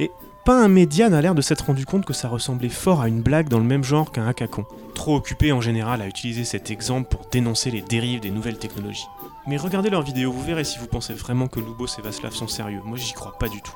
Et 0.01 0.11
pas 0.45 0.61
un 0.61 0.69
média 0.69 1.09
n'a 1.09 1.21
l'air 1.21 1.37
de 1.37 1.43
s'être 1.43 1.67
rendu 1.67 1.87
compte 1.87 2.05
que 2.05 2.13
ça 2.13 2.29
ressemblait 2.29 2.69
fort 2.69 3.01
à 3.01 3.09
une 3.09 3.23
blague 3.23 3.49
dans 3.49 3.59
le 3.59 3.65
même 3.65 3.85
genre 3.85 4.11
qu'un 4.11 4.27
hackathon, 4.27 4.65
trop 4.95 5.15
occupé 5.15 5.53
en 5.53 5.61
général 5.61 6.03
à 6.03 6.09
utiliser 6.09 6.45
cet 6.45 6.71
exemple 6.71 7.11
pour 7.11 7.27
dénoncer 7.31 7.71
les 7.71 7.83
dérives 7.83 8.21
des 8.21 8.31
nouvelles 8.31 8.59
technologies. 8.59 9.07
Mais 9.47 9.57
regardez 9.57 9.91
leurs 9.91 10.03
vidéos, 10.03 10.33
vous 10.33 10.43
verrez 10.43 10.65
si 10.65 10.79
vous 10.79 10.89
pensez 10.89 11.13
vraiment 11.13 11.47
que 11.47 11.61
Lubos 11.61 11.87
et 11.99 12.03
Václav 12.03 12.33
sont 12.33 12.49
sérieux. 12.49 12.81
Moi, 12.85 12.99
j'y 12.99 13.13
crois 13.13 13.39
pas 13.39 13.49
du 13.49 13.63
tout. 13.63 13.75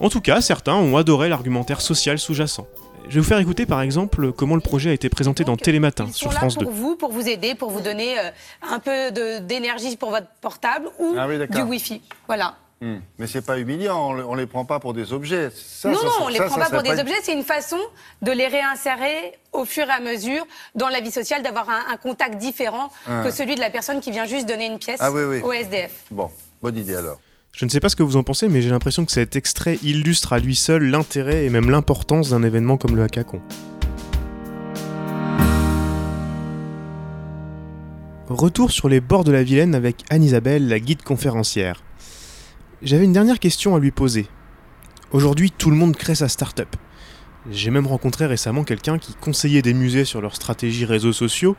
En 0.00 0.08
tout 0.08 0.20
cas, 0.20 0.40
certains 0.40 0.74
ont 0.74 0.96
adoré 0.96 1.28
l'argumentaire 1.28 1.80
social 1.80 2.18
sous-jacent. 2.18 2.66
Je 3.08 3.14
vais 3.16 3.20
vous 3.20 3.26
faire 3.26 3.38
écouter 3.38 3.66
par 3.66 3.80
exemple 3.82 4.32
comment 4.32 4.54
le 4.54 4.60
projet 4.60 4.90
a 4.90 4.92
été 4.92 5.08
présenté 5.08 5.42
dans 5.42 5.56
Télématin 5.56 6.04
Ils 6.06 6.12
sont 6.12 6.18
sur 6.18 6.32
là 6.32 6.38
France 6.38 6.58
2. 6.58 6.64
pour 6.64 6.72
vous, 6.74 6.96
pour 6.96 7.10
vous 7.12 7.28
aider, 7.28 7.54
pour 7.56 7.70
vous 7.70 7.80
donner 7.80 8.18
euh, 8.18 8.30
un 8.62 8.78
peu 8.78 9.10
d'énergie 9.42 9.96
pour 9.96 10.10
votre 10.10 10.28
portable 10.40 10.88
ou 11.00 11.14
Ah 11.18 11.26
oui, 11.26 11.36
du. 11.48 11.62
Wi-Fi. 11.62 12.00
Voilà. 12.28 12.54
Hmm. 12.82 12.98
Mais 13.18 13.26
c'est 13.26 13.44
pas 13.44 13.58
humiliant, 13.58 14.10
on, 14.12 14.30
on 14.30 14.34
les 14.34 14.46
prend 14.46 14.64
pas 14.64 14.78
pour 14.78 14.94
des 14.94 15.12
objets. 15.12 15.50
Ça, 15.54 15.90
non, 15.90 15.96
ça, 15.98 16.04
non, 16.04 16.10
ça- 16.12 16.16
on 16.22 16.28
les 16.28 16.36
ça, 16.38 16.44
prend 16.44 16.54
ça 16.60 16.70
pas 16.70 16.76
pour 16.76 16.82
des 16.82 16.98
objets, 17.00 17.14
c'est 17.22 17.34
une 17.34 17.42
façon 17.42 17.76
de 18.22 18.30
les 18.32 18.46
réinsérer 18.46 19.38
au 19.52 19.64
fur 19.66 19.86
et 19.86 19.90
à 19.90 20.00
mesure 20.00 20.46
dans 20.76 20.88
la 20.88 21.00
vie 21.00 21.10
sociale, 21.10 21.42
d'avoir 21.42 21.68
un, 21.68 21.82
un 21.92 21.96
contact 21.96 22.38
différent 22.38 22.90
Ah. 23.06 23.22
que 23.24 23.30
celui 23.32 23.54
de 23.56 23.60
la 23.60 23.68
personne 23.70 24.00
qui 24.00 24.10
vient 24.12 24.24
juste 24.24 24.46
donner 24.48 24.66
une 24.66 24.78
pièce 24.78 25.00
Ah 25.02 25.10
oui, 25.12 25.22
oui. 25.24 25.40
au 25.42 25.52
SDF. 25.52 26.04
Bon, 26.10 26.30
bonne 26.62 26.78
idée 26.78 26.94
alors. 26.96 27.18
Je 27.52 27.64
ne 27.64 27.70
sais 27.70 27.80
pas 27.80 27.88
ce 27.88 27.96
que 27.96 28.02
vous 28.02 28.16
en 28.16 28.22
pensez, 28.22 28.48
mais 28.48 28.62
j'ai 28.62 28.70
l'impression 28.70 29.04
que 29.04 29.12
cet 29.12 29.36
extrait 29.36 29.78
illustre 29.82 30.32
à 30.32 30.38
lui 30.38 30.54
seul 30.54 30.84
l'intérêt 30.84 31.44
et 31.44 31.50
même 31.50 31.68
l'importance 31.68 32.30
d'un 32.30 32.42
événement 32.42 32.76
comme 32.76 32.96
le 32.96 33.02
hackathon. 33.02 33.40
Retour 38.28 38.70
sur 38.70 38.88
les 38.88 39.00
bords 39.00 39.24
de 39.24 39.32
la 39.32 39.42
Vilaine 39.42 39.74
avec 39.74 40.04
Anne-Isabelle, 40.08 40.68
la 40.68 40.78
guide 40.78 41.02
conférencière. 41.02 41.82
J'avais 42.80 43.04
une 43.04 43.12
dernière 43.12 43.40
question 43.40 43.74
à 43.74 43.80
lui 43.80 43.90
poser. 43.90 44.28
Aujourd'hui, 45.10 45.50
tout 45.50 45.70
le 45.70 45.76
monde 45.76 45.96
crée 45.96 46.14
sa 46.14 46.28
start-up. 46.28 46.76
J'ai 47.50 47.70
même 47.70 47.88
rencontré 47.88 48.26
récemment 48.26 48.62
quelqu'un 48.62 48.98
qui 48.98 49.14
conseillait 49.14 49.62
des 49.62 49.74
musées 49.74 50.04
sur 50.04 50.20
leurs 50.20 50.36
stratégies 50.36 50.84
réseaux 50.84 51.12
sociaux 51.12 51.56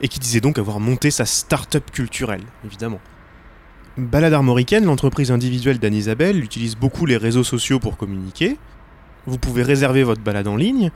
et 0.00 0.08
qui 0.08 0.20
disait 0.20 0.40
donc 0.40 0.58
avoir 0.58 0.78
monté 0.78 1.10
sa 1.10 1.26
start-up 1.26 1.90
culturelle, 1.90 2.44
évidemment. 2.64 3.00
Balade 3.98 4.32
Armoricaine, 4.32 4.86
l'entreprise 4.86 5.30
individuelle 5.30 5.78
d'Anne-Isabelle, 5.78 6.42
utilise 6.42 6.76
beaucoup 6.76 7.04
les 7.04 7.18
réseaux 7.18 7.44
sociaux 7.44 7.78
pour 7.78 7.98
communiquer. 7.98 8.56
Vous 9.26 9.36
pouvez 9.36 9.62
réserver 9.62 10.02
votre 10.02 10.22
balade 10.22 10.48
en 10.48 10.56
ligne. 10.56 10.90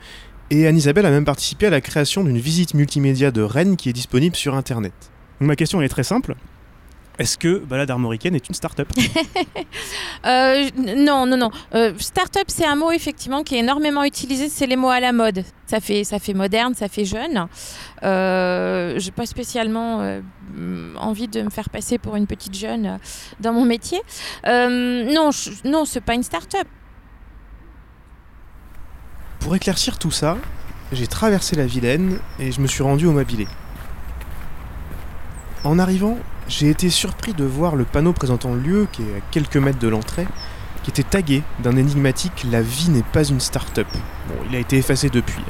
Et 0.49 0.65
Anne-Isabelle 0.65 1.05
a 1.05 1.11
même 1.11 1.25
participé 1.25 1.67
à 1.67 1.69
la 1.69 1.79
création 1.79 2.23
d'une 2.23 2.39
visite 2.39 2.73
multimédia 2.73 3.29
de 3.29 3.41
Rennes 3.41 3.75
qui 3.75 3.89
est 3.89 3.93
disponible 3.93 4.35
sur 4.35 4.55
Internet. 4.55 4.93
Ma 5.39 5.55
question 5.55 5.79
est 5.83 5.89
très 5.89 6.03
simple. 6.03 6.35
Est-ce 7.19 7.37
que 7.37 7.57
Balade 7.57 7.89
Armoricaine 7.89 8.35
est 8.35 8.47
une 8.47 8.53
start-up 8.55 8.87
Euh, 10.25 10.69
non, 10.97 11.25
non, 11.25 11.37
non. 11.37 11.51
Euh, 11.73 11.93
Startup, 11.99 12.43
c'est 12.47 12.65
un 12.65 12.75
mot 12.75 12.91
effectivement 12.91 13.43
qui 13.43 13.55
est 13.55 13.59
énormément 13.59 14.03
utilisé. 14.03 14.49
C'est 14.49 14.67
les 14.67 14.75
mots 14.75 14.89
à 14.89 14.99
la 14.99 15.13
mode. 15.13 15.43
Ça 15.67 15.79
fait, 15.79 16.03
ça 16.03 16.19
fait 16.19 16.33
moderne, 16.33 16.73
ça 16.75 16.87
fait 16.89 17.05
jeune. 17.05 17.47
Euh, 18.03 18.95
J'ai 18.99 19.11
pas 19.11 19.25
spécialement 19.25 20.01
euh, 20.01 20.21
envie 20.97 21.27
de 21.27 21.41
me 21.41 21.49
faire 21.49 21.69
passer 21.69 21.97
pour 21.97 22.15
une 22.15 22.27
petite 22.27 22.55
jeune 22.55 22.85
euh, 22.85 22.97
dans 23.39 23.53
mon 23.53 23.65
métier. 23.65 23.99
Euh, 24.47 25.11
non, 25.11 25.31
je- 25.31 25.51
non, 25.65 25.85
c'est 25.85 26.01
pas 26.01 26.13
une 26.15 26.23
start-up. 26.23 26.67
Pour 29.39 29.55
éclaircir 29.55 29.97
tout 29.97 30.11
ça, 30.11 30.37
j'ai 30.91 31.07
traversé 31.07 31.55
la 31.55 31.65
Vilaine 31.65 32.19
et 32.39 32.51
je 32.51 32.59
me 32.59 32.67
suis 32.67 32.83
rendu 32.83 33.05
au 33.05 33.11
Mabilé. 33.11 33.47
En 35.63 35.79
arrivant, 35.79 36.17
j'ai 36.47 36.69
été 36.69 36.89
surpris 36.89 37.33
de 37.33 37.43
voir 37.43 37.75
le 37.75 37.85
panneau 37.85 38.13
présentant 38.13 38.53
le 38.53 38.61
lieu, 38.61 38.87
qui 38.91 39.01
est 39.03 39.17
à 39.17 39.21
quelques 39.31 39.57
mètres 39.57 39.79
de 39.79 39.87
l'entrée, 39.87 40.27
qui 40.83 40.89
était 40.89 41.03
tagué 41.03 41.43
d'un 41.61 41.75
énigmatique 41.75 42.45
La 42.49 42.61
vie 42.61 42.89
n'est 42.89 43.03
pas 43.03 43.23
une 43.25 43.39
start-up. 43.39 43.87
Bon, 44.29 44.35
il 44.49 44.55
a 44.55 44.59
été 44.59 44.77
effacé 44.77 45.09
depuis. 45.09 45.43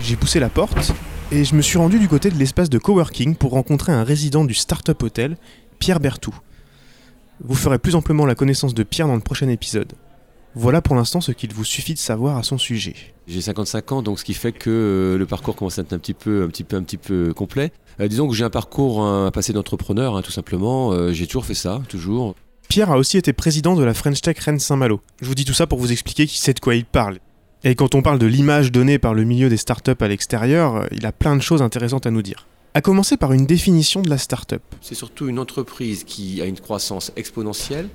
J'ai 0.00 0.16
poussé 0.16 0.38
la 0.40 0.48
porte 0.48 0.92
et 1.32 1.44
je 1.44 1.54
me 1.54 1.62
suis 1.62 1.78
rendu 1.78 1.98
du 1.98 2.08
côté 2.08 2.30
de 2.30 2.38
l'espace 2.38 2.70
de 2.70 2.78
coworking 2.78 3.36
pour 3.36 3.52
rencontrer 3.52 3.92
un 3.92 4.04
résident 4.04 4.44
du 4.44 4.54
Startup 4.54 5.00
Hotel, 5.02 5.36
Pierre 5.78 6.00
Bertou. 6.00 6.34
Vous 7.42 7.56
ferez 7.56 7.78
plus 7.78 7.96
amplement 7.96 8.26
la 8.26 8.34
connaissance 8.34 8.74
de 8.74 8.82
Pierre 8.84 9.08
dans 9.08 9.16
le 9.16 9.20
prochain 9.20 9.48
épisode. 9.48 9.92
Voilà 10.56 10.80
pour 10.80 10.94
l'instant 10.94 11.20
ce 11.20 11.32
qu'il 11.32 11.52
vous 11.52 11.64
suffit 11.64 11.94
de 11.94 11.98
savoir 11.98 12.36
à 12.36 12.44
son 12.44 12.58
sujet. 12.58 12.94
J'ai 13.26 13.40
55 13.40 13.90
ans, 13.92 14.02
donc 14.02 14.20
ce 14.20 14.24
qui 14.24 14.34
fait 14.34 14.52
que 14.52 14.70
euh, 14.70 15.18
le 15.18 15.26
parcours 15.26 15.56
commence 15.56 15.78
à 15.78 15.82
être 15.82 15.92
un 15.92 15.98
petit 15.98 16.14
peu, 16.14 16.44
un 16.44 16.48
petit 16.48 16.62
peu, 16.62 16.76
un 16.76 16.82
petit 16.84 16.96
peu 16.96 17.34
complet. 17.34 17.72
Euh, 18.00 18.06
disons 18.06 18.28
que 18.28 18.34
j'ai 18.34 18.44
un 18.44 18.50
parcours, 18.50 19.02
un 19.02 19.32
passé 19.32 19.52
d'entrepreneur, 19.52 20.16
hein, 20.16 20.22
tout 20.22 20.30
simplement. 20.30 20.92
Euh, 20.92 21.12
j'ai 21.12 21.26
toujours 21.26 21.44
fait 21.44 21.54
ça, 21.54 21.82
toujours. 21.88 22.36
Pierre 22.68 22.92
a 22.92 22.98
aussi 22.98 23.18
été 23.18 23.32
président 23.32 23.74
de 23.74 23.82
la 23.82 23.94
French 23.94 24.20
Tech 24.20 24.38
Rennes 24.38 24.60
Saint-Malo. 24.60 25.00
Je 25.20 25.26
vous 25.26 25.34
dis 25.34 25.44
tout 25.44 25.54
ça 25.54 25.66
pour 25.66 25.80
vous 25.80 25.90
expliquer 25.90 26.26
qui 26.26 26.38
sait 26.38 26.54
de 26.54 26.60
quoi 26.60 26.76
il 26.76 26.84
parle. 26.84 27.18
Et 27.64 27.74
quand 27.74 27.96
on 27.96 28.02
parle 28.02 28.20
de 28.20 28.26
l'image 28.26 28.70
donnée 28.70 29.00
par 29.00 29.14
le 29.14 29.24
milieu 29.24 29.48
des 29.48 29.56
startups 29.56 29.92
à 30.00 30.06
l'extérieur, 30.06 30.86
il 30.92 31.04
a 31.04 31.12
plein 31.12 31.34
de 31.34 31.42
choses 31.42 31.62
intéressantes 31.62 32.06
à 32.06 32.10
nous 32.10 32.22
dire. 32.22 32.46
A 32.74 32.80
commencer 32.80 33.16
par 33.16 33.32
une 33.32 33.46
définition 33.46 34.02
de 34.02 34.10
la 34.10 34.18
startup. 34.18 34.62
C'est 34.80 34.94
surtout 34.94 35.28
une 35.28 35.38
entreprise 35.38 36.04
qui 36.04 36.42
a 36.42 36.44
une 36.44 36.58
croissance 36.58 37.12
exponentielle, 37.16 37.88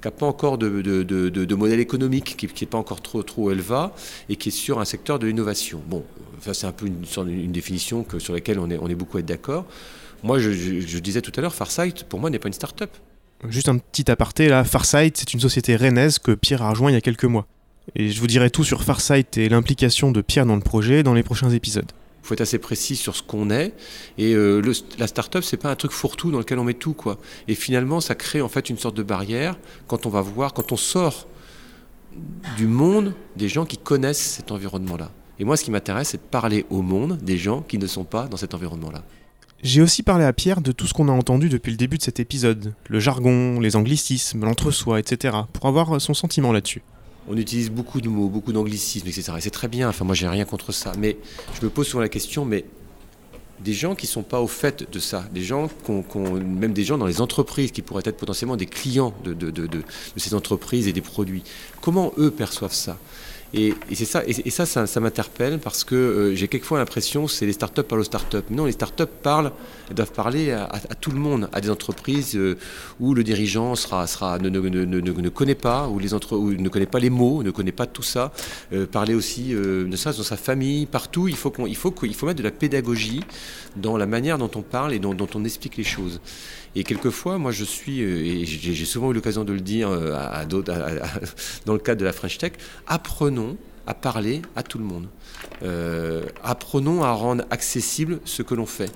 qui 0.00 0.06
n'a 0.08 0.10
pas 0.10 0.26
encore 0.26 0.58
de, 0.58 0.82
de, 0.82 1.02
de, 1.02 1.54
modèle 1.54 1.80
économique, 1.80 2.36
qui 2.36 2.46
n'est 2.64 2.70
pas 2.70 2.78
encore 2.78 3.00
trop, 3.00 3.22
trop 3.22 3.50
élevé, 3.50 3.86
et 4.28 4.36
qui 4.36 4.50
est 4.50 4.52
sur 4.52 4.78
un 4.78 4.84
secteur 4.84 5.18
de 5.18 5.26
l'innovation. 5.26 5.80
Bon, 5.88 6.04
ça 6.40 6.54
c'est 6.54 6.66
un 6.66 6.72
peu 6.72 6.86
une, 6.86 7.52
définition 7.52 8.02
que, 8.04 8.18
sur 8.18 8.32
laquelle 8.34 8.58
on 8.58 8.70
est, 8.70 8.78
on 8.78 8.88
est 8.88 8.94
beaucoup 8.94 9.20
d'accord. 9.22 9.64
Moi, 10.22 10.38
je- 10.38 10.50
je 10.52 10.98
disais 10.98 11.20
tout 11.22 11.32
à 11.36 11.40
l'heure, 11.40 11.54
Farsight, 11.54 12.04
pour 12.04 12.20
moi, 12.20 12.30
n'est 12.30 12.38
pas 12.38 12.48
une 12.48 12.54
start-up. 12.54 12.90
Juste 13.48 13.68
un 13.68 13.78
petit 13.78 14.10
aparté 14.10 14.48
là, 14.48 14.64
Farsight, 14.64 15.16
c'est 15.16 15.34
une 15.34 15.40
société 15.40 15.76
rennaise 15.76 16.18
que 16.18 16.32
Pierre 16.32 16.62
a 16.62 16.70
rejoint 16.70 16.90
il 16.90 16.94
y 16.94 16.96
a 16.96 17.00
quelques 17.02 17.24
mois. 17.24 17.46
Et 17.94 18.10
je 18.10 18.18
vous 18.20 18.26
dirai 18.26 18.50
tout 18.50 18.64
sur 18.64 18.82
Farsight 18.82 19.36
et 19.38 19.48
l'implication 19.48 20.10
de 20.10 20.20
Pierre 20.20 20.46
dans 20.46 20.56
le 20.56 20.62
projet 20.62 21.02
dans 21.02 21.14
les 21.14 21.22
prochains 21.22 21.50
épisodes. 21.50 21.90
Faut 22.26 22.34
être 22.34 22.40
assez 22.40 22.58
précis 22.58 22.96
sur 22.96 23.14
ce 23.14 23.22
qu'on 23.22 23.50
est. 23.50 23.72
Et 24.18 24.34
euh, 24.34 24.60
la 24.98 25.06
start-up, 25.06 25.44
c'est 25.44 25.56
pas 25.56 25.70
un 25.70 25.76
truc 25.76 25.92
fourre-tout 25.92 26.32
dans 26.32 26.38
lequel 26.38 26.58
on 26.58 26.64
met 26.64 26.74
tout, 26.74 26.92
quoi. 26.92 27.18
Et 27.46 27.54
finalement, 27.54 28.00
ça 28.00 28.16
crée 28.16 28.40
en 28.40 28.48
fait 28.48 28.68
une 28.68 28.78
sorte 28.78 28.96
de 28.96 29.04
barrière 29.04 29.56
quand 29.86 30.06
on 30.06 30.10
va 30.10 30.22
voir, 30.22 30.52
quand 30.52 30.72
on 30.72 30.76
sort 30.76 31.28
du 32.56 32.66
monde 32.66 33.14
des 33.36 33.48
gens 33.48 33.64
qui 33.64 33.78
connaissent 33.78 34.18
cet 34.18 34.50
environnement-là. 34.50 35.12
Et 35.38 35.44
moi, 35.44 35.56
ce 35.56 35.62
qui 35.62 35.70
m'intéresse, 35.70 36.08
c'est 36.08 36.16
de 36.16 36.22
parler 36.22 36.66
au 36.68 36.82
monde 36.82 37.16
des 37.18 37.36
gens 37.36 37.62
qui 37.62 37.78
ne 37.78 37.86
sont 37.86 38.04
pas 38.04 38.26
dans 38.26 38.36
cet 38.36 38.54
environnement-là. 38.54 39.04
J'ai 39.62 39.80
aussi 39.80 40.02
parlé 40.02 40.24
à 40.24 40.32
Pierre 40.32 40.62
de 40.62 40.72
tout 40.72 40.88
ce 40.88 40.94
qu'on 40.94 41.08
a 41.08 41.12
entendu 41.12 41.48
depuis 41.48 41.70
le 41.70 41.76
début 41.76 41.96
de 41.96 42.02
cet 42.02 42.18
épisode, 42.18 42.74
le 42.88 42.98
jargon, 42.98 43.60
les 43.60 43.76
anglicismes, 43.76 44.44
l'entre-soi, 44.44 44.98
etc., 44.98 45.36
pour 45.52 45.66
avoir 45.66 46.00
son 46.00 46.12
sentiment 46.12 46.52
là-dessus. 46.52 46.82
On 47.28 47.36
utilise 47.36 47.70
beaucoup 47.70 48.00
de 48.00 48.08
mots, 48.08 48.28
beaucoup 48.28 48.52
d'anglicismes, 48.52 49.08
etc. 49.08 49.32
Et 49.38 49.40
c'est 49.40 49.50
très 49.50 49.68
bien, 49.68 49.88
enfin 49.88 50.04
moi 50.04 50.14
j'ai 50.14 50.28
rien 50.28 50.44
contre 50.44 50.72
ça. 50.72 50.92
Mais 50.98 51.16
je 51.58 51.64
me 51.64 51.70
pose 51.70 51.86
souvent 51.86 52.02
la 52.02 52.08
question, 52.08 52.44
mais 52.44 52.64
des 53.60 53.72
gens 53.72 53.94
qui 53.94 54.06
ne 54.06 54.10
sont 54.10 54.22
pas 54.22 54.40
au 54.40 54.46
fait 54.46 54.90
de 54.90 54.98
ça, 54.98 55.24
des 55.32 55.42
gens, 55.42 55.68
même 56.44 56.72
des 56.72 56.84
gens 56.84 56.98
dans 56.98 57.06
les 57.06 57.20
entreprises 57.20 57.72
qui 57.72 57.82
pourraient 57.82 58.02
être 58.04 58.18
potentiellement 58.18 58.56
des 58.56 58.66
clients 58.66 59.14
de, 59.24 59.32
de 59.32 59.82
ces 60.16 60.34
entreprises 60.34 60.88
et 60.88 60.92
des 60.92 61.00
produits, 61.00 61.42
comment 61.80 62.12
eux 62.18 62.30
perçoivent 62.30 62.74
ça? 62.74 62.98
Et, 63.54 63.74
c'est 63.94 64.04
ça, 64.04 64.22
et, 64.26 64.50
ça, 64.50 64.66
ça, 64.66 65.00
m'interpelle 65.00 65.58
parce 65.60 65.84
que 65.84 65.94
euh, 65.94 66.34
j'ai 66.34 66.48
quelquefois 66.48 66.78
l'impression 66.78 67.28
c'est 67.28 67.46
les 67.46 67.52
startups 67.52 67.82
parlent 67.82 68.00
aux 68.00 68.04
startups. 68.04 68.38
Non, 68.50 68.66
les 68.66 68.72
startups 68.72 69.04
parlent, 69.22 69.52
elles 69.88 69.94
doivent 69.94 70.12
parler 70.12 70.50
à, 70.50 70.68
tout 71.00 71.12
le 71.12 71.18
monde, 71.18 71.48
à 71.52 71.60
des 71.60 71.70
entreprises 71.70 72.34
euh, 72.34 72.58
où 72.98 73.14
le 73.14 73.22
dirigeant 73.22 73.76
sera, 73.76 74.06
sera, 74.06 74.38
ne, 74.38 74.48
ne, 74.48 74.60
ne, 74.60 75.00
ne, 75.00 75.28
connaît 75.28 75.54
pas, 75.54 75.88
où, 75.88 75.98
les 75.98 76.12
entre, 76.12 76.36
où 76.36 76.52
ne 76.52 76.68
connaît 76.68 76.86
pas 76.86 76.98
les 76.98 77.10
mots, 77.10 77.42
ne 77.42 77.50
connaît 77.50 77.72
pas 77.72 77.86
tout 77.86 78.02
ça. 78.02 78.32
Euh, 78.72 78.86
parler 78.86 79.14
aussi, 79.14 79.54
ne 79.54 79.96
serait 79.96 80.16
dans 80.16 80.22
sa 80.22 80.36
famille, 80.36 80.86
partout. 80.86 81.28
Il 81.28 81.36
faut, 81.36 81.50
qu'on, 81.50 81.66
il, 81.66 81.76
faut 81.76 81.92
qu'il 81.92 82.14
faut 82.14 82.26
mettre 82.26 82.38
de 82.38 82.44
la 82.44 82.50
pédagogie 82.50 83.22
dans 83.76 83.96
la 83.96 84.06
manière 84.06 84.38
dont 84.38 84.50
on 84.56 84.62
parle 84.62 84.92
et 84.92 84.98
dont, 84.98 85.16
on 85.34 85.44
explique 85.44 85.76
les 85.76 85.84
choses. 85.84 86.20
Et 86.74 86.84
quelquefois, 86.84 87.38
moi, 87.38 87.52
je 87.52 87.64
suis, 87.64 88.00
et 88.00 88.44
j'ai 88.44 88.84
souvent 88.84 89.10
eu 89.10 89.14
l'occasion 89.14 89.44
de 89.44 89.52
le 89.52 89.60
dire 89.60 89.88
à, 89.90 90.44
d'autres, 90.44 90.74
dans 91.64 91.72
le 91.72 91.78
cadre 91.78 92.00
de 92.00 92.04
la 92.04 92.12
French 92.12 92.36
Tech, 92.38 92.52
apprenons 92.86 93.35
à 93.86 93.94
parler 93.94 94.42
à 94.56 94.62
tout 94.62 94.78
le 94.78 94.84
monde. 94.84 95.06
Euh, 95.62 96.24
apprenons 96.42 97.02
à 97.02 97.12
rendre 97.12 97.44
accessible 97.50 98.20
ce 98.24 98.42
que 98.42 98.54
l'on 98.54 98.66
fait. 98.66 98.90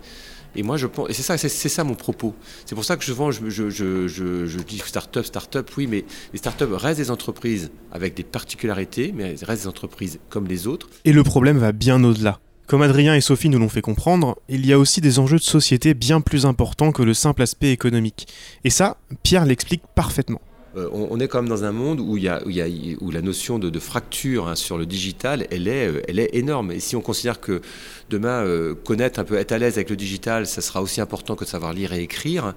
Et 0.57 0.65
moi, 0.65 0.77
je 0.77 0.87
pense, 0.89 1.09
et 1.09 1.13
c'est 1.13 1.23
ça, 1.23 1.39
c'est, 1.39 1.49
ça 1.49 1.85
mon 1.85 1.95
propos. 1.95 2.35
C'est 2.67 2.75
pour 2.75 2.85
ça 2.85 2.97
que 2.97 3.05
souvent, 3.05 3.31
je, 3.31 3.49
je, 3.49 3.71
je, 3.71 4.09
je, 4.09 4.59
dis 4.59 4.79
start-up, 4.79 5.25
start-up, 5.25 5.71
oui, 5.77 5.87
mais 5.87 6.05
les 6.33 6.39
start-up 6.39 6.71
restent 6.73 6.99
des 6.99 7.11
entreprises 7.13 7.71
avec 7.93 8.15
des 8.15 8.25
particularités, 8.25 9.13
mais 9.15 9.25
elles 9.25 9.45
restent 9.45 9.63
des 9.63 9.69
entreprises 9.69 10.19
comme 10.29 10.49
les 10.49 10.67
autres. 10.67 10.89
Et 11.05 11.13
le 11.13 11.23
problème 11.23 11.59
va 11.59 11.71
bien 11.71 12.03
au-delà. 12.03 12.41
Comme 12.67 12.83
Adrien 12.83 13.15
et 13.15 13.21
Sophie 13.21 13.49
nous 13.49 13.59
l'ont 13.59 13.69
fait 13.69 13.81
comprendre, 13.81 14.39
il 14.49 14.65
y 14.67 14.73
a 14.73 14.79
aussi 14.79 15.01
des 15.01 15.19
enjeux 15.19 15.39
de 15.39 15.43
société 15.43 15.95
bien 15.95 16.21
plus 16.21 16.47
importants 16.47 16.93
que 16.93 17.03
le 17.03 17.15
simple 17.15 17.43
aspect 17.43 17.73
économique. 17.73 18.29
Et 18.65 18.71
ça, 18.71 18.97
Pierre 19.23 19.45
l'explique 19.45 19.83
parfaitement. 19.95 20.41
Euh, 20.77 20.89
on, 20.93 21.19
est 21.19 21.27
quand 21.27 21.43
même 21.43 21.49
dans 21.49 21.65
un 21.65 21.73
monde 21.73 21.99
où, 21.99 22.17
la 22.17 23.23
notion 23.23 23.59
de, 23.59 23.79
fracture 23.81 24.47
hein, 24.47 24.55
sur 24.55 24.79
le 24.79 24.87
digital, 24.87 25.47
elle 25.51 25.67
est, 25.67 25.89
euh, 25.89 26.03
elle 26.07 26.21
est 26.21 26.31
énorme. 26.33 26.71
Et 26.71 26.79
si 26.79 26.95
on 26.95 27.01
considère 27.01 27.41
que 27.41 27.61
demain, 28.09 28.45
euh, 28.45 28.75
connaître 28.75 29.19
un 29.19 29.25
peu, 29.25 29.37
être 29.37 29.51
à 29.51 29.59
l'aise 29.59 29.75
avec 29.75 29.91
le 29.91 29.97
digital, 29.97 30.47
ça 30.47 30.61
sera 30.61 30.81
aussi 30.81 31.01
important 31.01 31.35
que 31.35 31.45
de 31.45 31.49
savoir 31.49 31.73
lire 31.73 31.93
et 31.93 32.03
écrire, 32.03 32.55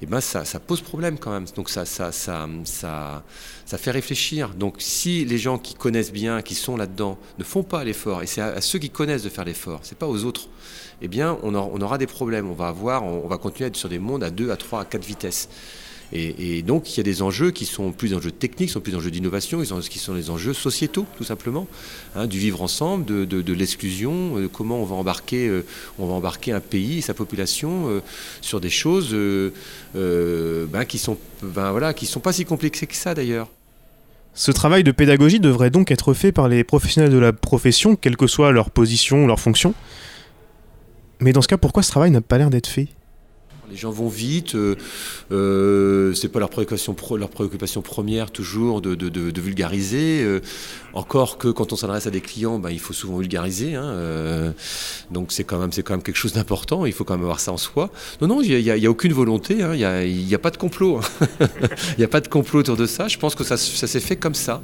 et 0.00 0.04
eh 0.04 0.06
ben 0.06 0.22
ça, 0.22 0.44
pose 0.66 0.80
problème 0.80 1.18
quand 1.18 1.30
même. 1.30 1.44
Donc 1.54 1.68
ça, 1.68 1.84
ça, 1.84 2.10
ça, 2.12 2.48
ça, 2.64 3.78
fait 3.78 3.90
réfléchir. 3.90 4.54
Donc 4.54 4.76
si 4.78 5.26
les 5.26 5.36
gens 5.36 5.58
qui 5.58 5.74
connaissent 5.74 6.12
bien, 6.12 6.40
qui 6.40 6.54
sont 6.54 6.78
là-dedans, 6.78 7.18
ne 7.38 7.44
font 7.44 7.62
pas 7.62 7.84
l'effort, 7.84 8.22
et 8.22 8.26
c'est 8.26 8.40
à, 8.40 8.62
ceux 8.62 8.78
qui 8.78 8.88
connaissent 8.88 9.24
de 9.24 9.28
faire 9.28 9.44
l'effort, 9.44 9.80
c'est 9.82 9.98
pas 9.98 10.06
aux 10.06 10.24
autres, 10.24 10.48
eh 11.02 11.08
bien 11.08 11.36
on, 11.42 11.54
on, 11.54 11.80
aura 11.82 11.98
des 11.98 12.06
problèmes. 12.06 12.48
On 12.48 12.54
va 12.54 12.68
avoir, 12.68 13.04
on, 13.04 13.28
va 13.28 13.36
continuer 13.36 13.66
à 13.66 13.68
être 13.68 13.76
sur 13.76 13.90
des 13.90 13.98
mondes 13.98 14.24
à 14.24 14.30
2, 14.30 14.50
à 14.50 14.56
3, 14.56 14.80
à 14.80 14.84
4 14.86 15.04
vitesses. 15.04 15.50
Et, 16.12 16.62
donc, 16.62 16.92
il 16.92 16.96
y 16.96 17.00
a 17.00 17.04
des 17.04 17.22
enjeux 17.22 17.52
qui 17.52 17.64
sont 17.64 17.92
plus 17.92 18.14
enjeux 18.14 18.32
techniques, 18.32 18.70
sont 18.70 18.80
plus 18.80 18.96
enjeux 18.96 19.12
d'innovation, 19.12 19.62
qui 19.88 19.98
sont 19.98 20.14
les 20.14 20.30
enjeux 20.30 20.54
sociétaux, 20.54 21.06
tout 21.16 21.24
simplement, 21.24 21.68
hein, 22.16 22.26
du 22.26 22.38
vivre 22.38 22.62
ensemble, 22.62 23.04
de, 23.04 23.52
l'exclusion, 23.52 24.36
euh, 24.36 24.48
comment 24.48 24.80
on 24.80 24.84
va 24.84 24.96
embarquer, 24.96 25.46
euh, 25.46 25.64
on 25.98 26.06
va 26.06 26.14
embarquer 26.14 26.52
un 26.52 26.60
pays 26.60 26.98
et 26.98 27.00
sa 27.00 27.14
population 27.14 27.88
euh, 27.88 28.00
sur 28.40 28.60
des 28.60 28.70
choses 28.70 29.14
ben, 29.94 30.84
qui 30.84 30.98
sont, 30.98 31.16
ben, 31.42 31.70
voilà, 31.70 31.94
qui 31.94 32.06
sont 32.06 32.20
pas 32.20 32.32
si 32.32 32.44
complexées 32.44 32.86
que 32.86 32.96
ça 32.96 33.14
d'ailleurs. 33.14 33.48
Ce 34.34 34.50
travail 34.50 34.84
de 34.84 34.92
pédagogie 34.92 35.40
devrait 35.40 35.70
donc 35.70 35.90
être 35.90 36.14
fait 36.14 36.32
par 36.32 36.48
les 36.48 36.64
professionnels 36.64 37.12
de 37.12 37.18
la 37.18 37.32
profession, 37.32 37.96
quelle 37.96 38.16
que 38.16 38.26
soit 38.26 38.52
leur 38.52 38.70
position 38.70 39.24
ou 39.24 39.26
leur 39.26 39.40
fonction. 39.40 39.74
Mais 41.20 41.32
dans 41.32 41.42
ce 41.42 41.48
cas, 41.48 41.58
pourquoi 41.58 41.82
ce 41.82 41.90
travail 41.90 42.10
n'a 42.10 42.20
pas 42.20 42.38
l'air 42.38 42.50
d'être 42.50 42.68
fait? 42.68 42.88
Les 43.70 43.76
gens 43.76 43.90
vont 43.90 44.08
vite, 44.08 44.54
euh, 44.54 44.74
euh, 45.32 46.12
c'est 46.14 46.28
pas 46.28 46.40
leur 46.40 46.50
préoccupation, 46.50 46.92
première 47.82 48.30
toujours 48.30 48.80
de, 48.80 49.40
vulgariser. 49.40 50.22
Euh, 50.22 50.40
encore 50.92 51.38
que 51.38 51.48
quand 51.48 51.72
on 51.72 51.76
s'adresse 51.76 52.06
à 52.06 52.10
des 52.10 52.20
clients, 52.20 52.58
ben, 52.58 52.70
il 52.70 52.80
faut 52.80 52.92
souvent 52.92 53.18
vulgariser. 53.18 53.74
Hein, 53.76 53.84
euh, 53.84 54.50
donc 55.10 55.32
c'est 55.32 55.44
quand 55.44 55.58
même 55.58 55.70
quelque 55.70 56.16
chose 56.16 56.32
d'important. 56.32 56.84
Il 56.86 56.92
faut 56.92 57.04
quand 57.04 57.14
même 57.14 57.22
avoir 57.24 57.40
ça 57.40 57.52
en 57.52 57.56
soi. 57.56 57.90
Non 58.20 58.26
non, 58.26 58.42
il 58.42 58.62
n'y 58.62 58.86
a, 58.86 58.90
aucune 58.90 59.12
volonté. 59.12 59.62
Hein, 59.62 59.74
il 59.74 60.26
n'y 60.26 60.34
a, 60.34 60.38
pas 60.38 60.50
de 60.50 60.56
complot. 60.56 60.98
Hein. 60.98 61.26
Il 61.96 61.98
n'y 61.98 62.04
a 62.04 62.08
pas 62.08 62.20
de 62.20 62.28
complot 62.28 62.60
autour 62.60 62.76
de 62.76 62.86
ça. 62.86 63.08
Je 63.08 63.18
pense 63.18 63.34
que 63.34 63.44
ça 63.44 63.56
s'est 63.56 64.00
fait 64.00 64.16
comme 64.16 64.34
ça. 64.34 64.62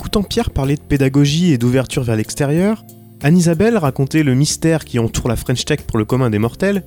Écoutant 0.00 0.22
Pierre 0.22 0.48
parler 0.48 0.76
de 0.76 0.80
pédagogie 0.80 1.52
et 1.52 1.58
d'ouverture 1.58 2.04
vers 2.04 2.16
l'extérieur, 2.16 2.86
Anne-Isabelle 3.22 3.76
racontait 3.76 4.22
le 4.22 4.34
mystère 4.34 4.86
qui 4.86 4.98
entoure 4.98 5.28
la 5.28 5.36
French 5.36 5.66
Tech 5.66 5.80
pour 5.86 5.98
le 5.98 6.06
commun 6.06 6.30
des 6.30 6.38
mortels, 6.38 6.84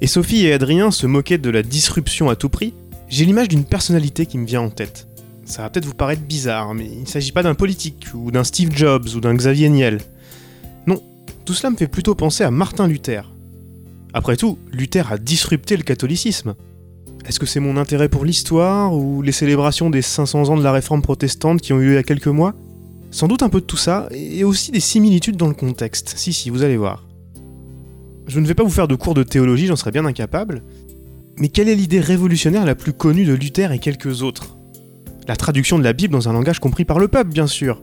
et 0.00 0.06
Sophie 0.06 0.46
et 0.46 0.54
Adrien 0.54 0.90
se 0.90 1.06
moquaient 1.06 1.36
de 1.36 1.50
la 1.50 1.62
disruption 1.62 2.30
à 2.30 2.36
tout 2.36 2.48
prix, 2.48 2.72
j'ai 3.06 3.26
l'image 3.26 3.48
d'une 3.48 3.66
personnalité 3.66 4.24
qui 4.24 4.38
me 4.38 4.46
vient 4.46 4.62
en 4.62 4.70
tête. 4.70 5.08
Ça 5.44 5.60
va 5.60 5.68
peut-être 5.68 5.84
vous 5.84 5.92
paraître 5.92 6.22
bizarre, 6.22 6.72
mais 6.72 6.86
il 6.86 7.02
ne 7.02 7.06
s'agit 7.06 7.32
pas 7.32 7.42
d'un 7.42 7.54
politique, 7.54 8.06
ou 8.14 8.30
d'un 8.30 8.44
Steve 8.44 8.74
Jobs, 8.74 9.08
ou 9.14 9.20
d'un 9.20 9.34
Xavier 9.34 9.68
Niel. 9.68 10.00
Non, 10.86 11.02
tout 11.44 11.52
cela 11.52 11.68
me 11.68 11.76
fait 11.76 11.86
plutôt 11.86 12.14
penser 12.14 12.44
à 12.44 12.50
Martin 12.50 12.88
Luther. 12.88 13.30
Après 14.14 14.38
tout, 14.38 14.58
Luther 14.72 15.12
a 15.12 15.18
disrupté 15.18 15.76
le 15.76 15.82
catholicisme. 15.82 16.54
Est-ce 17.26 17.40
que 17.40 17.46
c'est 17.46 17.60
mon 17.60 17.78
intérêt 17.78 18.10
pour 18.10 18.24
l'histoire 18.26 18.94
ou 18.94 19.22
les 19.22 19.32
célébrations 19.32 19.88
des 19.88 20.02
500 20.02 20.50
ans 20.50 20.56
de 20.58 20.62
la 20.62 20.72
réforme 20.72 21.00
protestante 21.00 21.62
qui 21.62 21.72
ont 21.72 21.80
eu 21.80 21.86
lieu 21.86 21.92
il 21.92 21.94
y 21.94 21.98
a 21.98 22.02
quelques 22.02 22.26
mois? 22.26 22.54
Sans 23.10 23.28
doute 23.28 23.42
un 23.42 23.48
peu 23.48 23.60
de 23.60 23.66
tout 23.66 23.78
ça, 23.78 24.08
et 24.10 24.44
aussi 24.44 24.72
des 24.72 24.80
similitudes 24.80 25.36
dans 25.36 25.48
le 25.48 25.54
contexte. 25.54 26.14
Si, 26.16 26.32
si, 26.32 26.50
vous 26.50 26.62
allez 26.62 26.76
voir. 26.76 27.06
Je 28.26 28.40
ne 28.40 28.46
vais 28.46 28.54
pas 28.54 28.62
vous 28.62 28.70
faire 28.70 28.88
de 28.88 28.94
cours 28.94 29.14
de 29.14 29.22
théologie, 29.22 29.66
j'en 29.66 29.76
serais 29.76 29.90
bien 29.92 30.04
incapable. 30.04 30.62
Mais 31.38 31.48
quelle 31.48 31.68
est 31.68 31.74
l'idée 31.74 32.00
révolutionnaire 32.00 32.66
la 32.66 32.74
plus 32.74 32.92
connue 32.92 33.24
de 33.24 33.32
Luther 33.32 33.72
et 33.72 33.78
quelques 33.78 34.22
autres? 34.22 34.56
La 35.26 35.36
traduction 35.36 35.78
de 35.78 35.84
la 35.84 35.94
Bible 35.94 36.12
dans 36.12 36.28
un 36.28 36.32
langage 36.34 36.58
compris 36.58 36.84
par 36.84 36.98
le 36.98 37.08
peuple, 37.08 37.30
bien 37.30 37.46
sûr. 37.46 37.82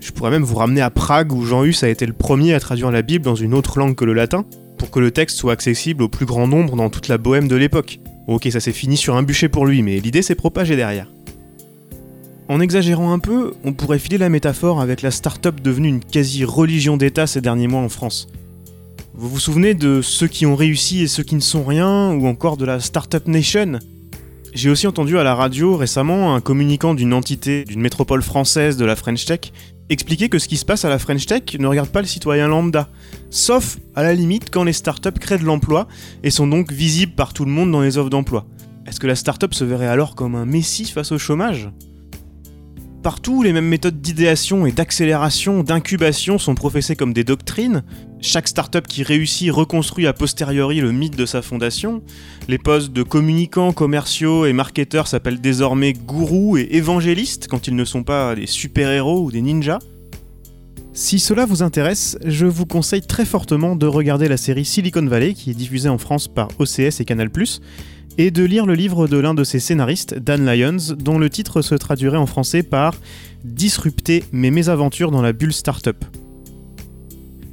Je 0.00 0.10
pourrais 0.10 0.30
même 0.30 0.42
vous 0.42 0.56
ramener 0.56 0.80
à 0.80 0.90
Prague 0.90 1.32
où 1.32 1.44
Jean 1.44 1.62
Hus 1.64 1.76
a 1.82 1.88
été 1.88 2.04
le 2.04 2.12
premier 2.12 2.54
à 2.54 2.60
traduire 2.60 2.90
la 2.90 3.02
Bible 3.02 3.24
dans 3.24 3.36
une 3.36 3.54
autre 3.54 3.78
langue 3.78 3.94
que 3.94 4.04
le 4.04 4.12
latin, 4.12 4.44
pour 4.76 4.90
que 4.90 4.98
le 4.98 5.12
texte 5.12 5.36
soit 5.36 5.52
accessible 5.52 6.02
au 6.02 6.08
plus 6.08 6.26
grand 6.26 6.48
nombre 6.48 6.76
dans 6.76 6.90
toute 6.90 7.08
la 7.08 7.18
bohème 7.18 7.46
de 7.46 7.56
l'époque. 7.56 8.00
Ok, 8.26 8.48
ça 8.50 8.60
s'est 8.60 8.72
fini 8.72 8.96
sur 8.96 9.16
un 9.16 9.22
bûcher 9.22 9.48
pour 9.48 9.66
lui, 9.66 9.82
mais 9.82 10.00
l'idée 10.00 10.22
s'est 10.22 10.34
propagée 10.34 10.76
derrière. 10.76 11.08
En 12.48 12.60
exagérant 12.60 13.12
un 13.12 13.18
peu, 13.18 13.54
on 13.64 13.72
pourrait 13.72 13.98
filer 13.98 14.18
la 14.18 14.28
métaphore 14.28 14.80
avec 14.80 15.02
la 15.02 15.10
start-up 15.10 15.60
devenue 15.60 15.88
une 15.88 16.04
quasi-religion 16.04 16.96
d'État 16.96 17.26
ces 17.26 17.40
derniers 17.40 17.68
mois 17.68 17.80
en 17.80 17.88
France. 17.88 18.28
Vous 19.14 19.28
vous 19.28 19.40
souvenez 19.40 19.74
de 19.74 20.02
ceux 20.02 20.28
qui 20.28 20.44
ont 20.44 20.56
réussi 20.56 21.02
et 21.02 21.08
ceux 21.08 21.22
qui 21.22 21.36
ne 21.36 21.40
sont 21.40 21.64
rien, 21.64 22.12
ou 22.12 22.26
encore 22.26 22.56
de 22.56 22.64
la 22.64 22.80
Startup 22.80 23.26
Nation? 23.26 23.78
J'ai 24.54 24.70
aussi 24.70 24.86
entendu 24.86 25.18
à 25.18 25.24
la 25.24 25.34
radio 25.34 25.76
récemment 25.76 26.34
un 26.34 26.40
communicant 26.40 26.94
d'une 26.94 27.12
entité 27.12 27.64
d'une 27.64 27.80
métropole 27.80 28.22
française 28.22 28.76
de 28.76 28.84
la 28.84 28.96
French 28.96 29.24
Tech 29.24 29.52
expliquer 29.88 30.28
que 30.28 30.38
ce 30.38 30.48
qui 30.48 30.56
se 30.56 30.64
passe 30.64 30.84
à 30.84 30.88
la 30.88 30.98
French 30.98 31.26
Tech 31.26 31.42
ne 31.58 31.66
regarde 31.66 31.90
pas 31.90 32.00
le 32.00 32.06
citoyen 32.06 32.48
lambda, 32.48 32.88
sauf 33.30 33.78
à 33.94 34.02
la 34.02 34.14
limite 34.14 34.50
quand 34.50 34.64
les 34.64 34.72
startups 34.72 35.12
créent 35.12 35.38
de 35.38 35.44
l'emploi 35.44 35.88
et 36.22 36.30
sont 36.30 36.46
donc 36.46 36.72
visibles 36.72 37.14
par 37.14 37.32
tout 37.32 37.44
le 37.44 37.50
monde 37.50 37.70
dans 37.70 37.80
les 37.80 37.98
offres 37.98 38.10
d'emploi. 38.10 38.46
Est-ce 38.86 39.00
que 39.00 39.06
la 39.06 39.16
startup 39.16 39.54
se 39.54 39.64
verrait 39.64 39.88
alors 39.88 40.14
comme 40.14 40.34
un 40.34 40.46
messie 40.46 40.84
face 40.84 41.12
au 41.12 41.18
chômage? 41.18 41.70
Partout, 43.02 43.42
les 43.42 43.52
mêmes 43.52 43.68
méthodes 43.68 44.00
d'idéation 44.00 44.66
et 44.66 44.72
d'accélération, 44.72 45.62
d'incubation 45.62 46.38
sont 46.38 46.56
professées 46.56 46.96
comme 46.96 47.12
des 47.12 47.22
doctrines. 47.22 47.84
Chaque 48.20 48.48
startup 48.48 48.86
qui 48.86 49.02
réussit 49.02 49.50
reconstruit 49.50 50.06
a 50.06 50.12
posteriori 50.12 50.80
le 50.80 50.90
mythe 50.90 51.16
de 51.16 51.26
sa 51.26 51.42
fondation. 51.42 52.02
Les 52.48 52.58
postes 52.58 52.92
de 52.92 53.02
communicants, 53.02 53.72
commerciaux 53.72 54.46
et 54.46 54.52
marketeurs 54.52 55.06
s'appellent 55.06 55.40
désormais 55.40 55.92
gourous 55.92 56.56
et 56.56 56.68
évangélistes 56.72 57.46
quand 57.48 57.66
ils 57.66 57.76
ne 57.76 57.84
sont 57.84 58.04
pas 58.04 58.34
des 58.34 58.46
super-héros 58.46 59.22
ou 59.22 59.30
des 59.30 59.42
ninjas. 59.42 59.80
Si 60.94 61.18
cela 61.18 61.44
vous 61.44 61.62
intéresse, 61.62 62.16
je 62.24 62.46
vous 62.46 62.64
conseille 62.64 63.02
très 63.02 63.26
fortement 63.26 63.76
de 63.76 63.86
regarder 63.86 64.28
la 64.28 64.38
série 64.38 64.64
Silicon 64.64 65.04
Valley 65.04 65.34
qui 65.34 65.50
est 65.50 65.54
diffusée 65.54 65.90
en 65.90 65.98
France 65.98 66.26
par 66.26 66.48
OCS 66.58 67.00
et 67.00 67.04
Canal+, 67.04 67.28
et 68.16 68.30
de 68.30 68.44
lire 68.44 68.64
le 68.64 68.72
livre 68.72 69.06
de 69.06 69.18
l'un 69.18 69.34
de 69.34 69.44
ses 69.44 69.60
scénaristes, 69.60 70.18
Dan 70.18 70.46
Lyons, 70.46 70.94
dont 70.98 71.18
le 71.18 71.28
titre 71.28 71.60
se 71.60 71.74
traduirait 71.74 72.16
en 72.16 72.24
français 72.24 72.62
par 72.62 72.94
Disrupter 73.44 74.24
mes 74.32 74.50
mésaventures 74.50 75.10
dans 75.10 75.20
la 75.20 75.34
bulle 75.34 75.52
startup. 75.52 76.02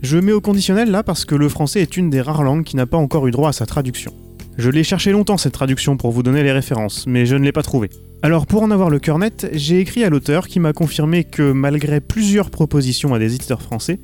Je 0.03 0.17
mets 0.17 0.33
au 0.33 0.41
conditionnel 0.41 0.91
là 0.91 1.01
parce 1.01 1.23
que 1.23 1.33
le 1.33 1.47
français 1.47 1.81
est 1.81 1.95
une 1.95 2.09
des 2.09 2.19
rares 2.19 2.43
langues 2.43 2.65
qui 2.65 2.75
n'a 2.75 2.85
pas 2.85 2.97
encore 2.97 3.25
eu 3.25 3.31
droit 3.31 3.47
à 3.47 3.53
sa 3.53 3.65
traduction. 3.65 4.11
Je 4.57 4.69
l'ai 4.69 4.83
cherché 4.83 5.13
longtemps 5.13 5.37
cette 5.37 5.53
traduction 5.53 5.95
pour 5.95 6.11
vous 6.11 6.23
donner 6.23 6.43
les 6.43 6.51
références, 6.51 7.05
mais 7.07 7.25
je 7.25 7.37
ne 7.37 7.43
l'ai 7.45 7.53
pas 7.53 7.63
trouvée. 7.63 7.89
Alors 8.21 8.45
pour 8.45 8.63
en 8.63 8.71
avoir 8.71 8.89
le 8.89 8.99
cœur 8.99 9.17
net, 9.17 9.49
j'ai 9.53 9.79
écrit 9.79 10.03
à 10.03 10.09
l'auteur 10.09 10.49
qui 10.49 10.59
m'a 10.59 10.73
confirmé 10.73 11.23
que 11.23 11.53
malgré 11.53 12.01
plusieurs 12.01 12.49
propositions 12.49 13.13
à 13.13 13.19
des 13.19 13.33
éditeurs 13.33 13.61
français, 13.61 14.01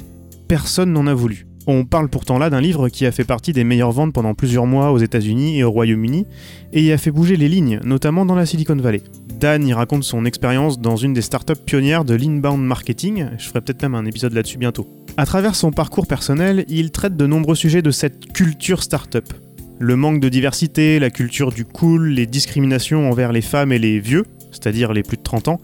personne 0.47 0.93
n'en 0.93 1.05
a 1.05 1.13
voulu. 1.13 1.47
On 1.67 1.83
parle 1.83 2.07
pourtant 2.07 2.37
là 2.37 2.49
d'un 2.49 2.61
livre 2.61 2.87
qui 2.87 3.05
a 3.05 3.11
fait 3.11 3.25
partie 3.25 3.51
des 3.51 3.65
meilleures 3.65 3.91
ventes 3.91 4.13
pendant 4.13 4.33
plusieurs 4.33 4.67
mois 4.67 4.93
aux 4.93 4.99
États-Unis 4.99 5.59
et 5.59 5.65
au 5.65 5.71
Royaume-Uni, 5.71 6.25
et 6.71 6.81
y 6.81 6.93
a 6.93 6.97
fait 6.97 7.11
bouger 7.11 7.35
les 7.35 7.49
lignes, 7.49 7.81
notamment 7.83 8.25
dans 8.25 8.35
la 8.35 8.45
Silicon 8.45 8.77
Valley. 8.77 9.03
Dan 9.37 9.67
y 9.67 9.73
raconte 9.73 10.05
son 10.05 10.25
expérience 10.25 10.79
dans 10.79 10.95
une 10.95 11.13
des 11.13 11.21
startups 11.21 11.59
pionnières 11.65 12.05
de 12.05 12.15
l'inbound 12.15 12.63
marketing, 12.63 13.27
je 13.37 13.47
ferai 13.49 13.59
peut-être 13.59 13.81
même 13.81 13.95
un 13.95 14.05
épisode 14.05 14.33
là-dessus 14.33 14.57
bientôt. 14.57 14.87
À 15.19 15.25
travers 15.25 15.53
son 15.53 15.71
parcours 15.71 16.07
personnel, 16.07 16.63
il 16.69 16.91
traite 16.91 17.17
de 17.17 17.27
nombreux 17.27 17.53
sujets 17.53 17.81
de 17.81 17.91
cette 17.91 18.31
culture 18.31 18.81
startup. 18.81 19.33
Le 19.77 19.97
manque 19.97 20.21
de 20.21 20.29
diversité, 20.29 20.97
la 20.97 21.09
culture 21.09 21.51
du 21.51 21.65
cool, 21.65 22.07
les 22.07 22.25
discriminations 22.25 23.09
envers 23.09 23.33
les 23.33 23.41
femmes 23.41 23.73
et 23.73 23.79
les 23.79 23.99
vieux, 23.99 24.23
c'est-à-dire 24.49 24.93
les 24.93 25.03
plus 25.03 25.17
de 25.17 25.21
30 25.21 25.49
ans, 25.49 25.59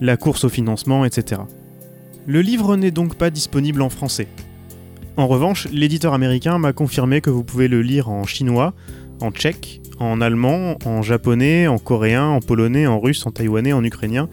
la 0.00 0.16
course 0.16 0.42
au 0.42 0.48
financement, 0.48 1.04
etc. 1.04 1.42
Le 2.26 2.40
livre 2.40 2.74
n'est 2.74 2.90
donc 2.90 3.14
pas 3.14 3.30
disponible 3.30 3.80
en 3.80 3.90
français. 3.90 4.26
En 5.16 5.28
revanche, 5.28 5.68
l'éditeur 5.70 6.12
américain 6.12 6.58
m'a 6.58 6.72
confirmé 6.72 7.20
que 7.20 7.30
vous 7.30 7.44
pouvez 7.44 7.68
le 7.68 7.82
lire 7.82 8.08
en 8.08 8.24
chinois, 8.24 8.74
en 9.20 9.30
tchèque, 9.30 9.82
en 10.00 10.20
allemand, 10.20 10.78
en 10.84 11.02
japonais, 11.02 11.68
en 11.68 11.78
coréen, 11.78 12.24
en 12.24 12.40
polonais, 12.40 12.88
en 12.88 12.98
russe, 12.98 13.24
en 13.24 13.30
taïwanais, 13.30 13.72
en 13.72 13.84
ukrainien 13.84 14.28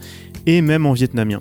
et 0.46 0.62
même 0.62 0.84
en 0.84 0.94
vietnamien. 0.94 1.40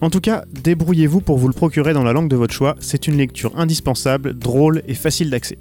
En 0.00 0.10
tout 0.10 0.20
cas, 0.20 0.44
débrouillez-vous 0.62 1.20
pour 1.20 1.38
vous 1.38 1.48
le 1.48 1.52
procurer 1.52 1.92
dans 1.92 2.04
la 2.04 2.12
langue 2.12 2.28
de 2.28 2.36
votre 2.36 2.54
choix, 2.54 2.76
c'est 2.78 3.08
une 3.08 3.16
lecture 3.16 3.58
indispensable, 3.58 4.34
drôle 4.38 4.82
et 4.86 4.94
facile 4.94 5.28
d'accès. 5.28 5.58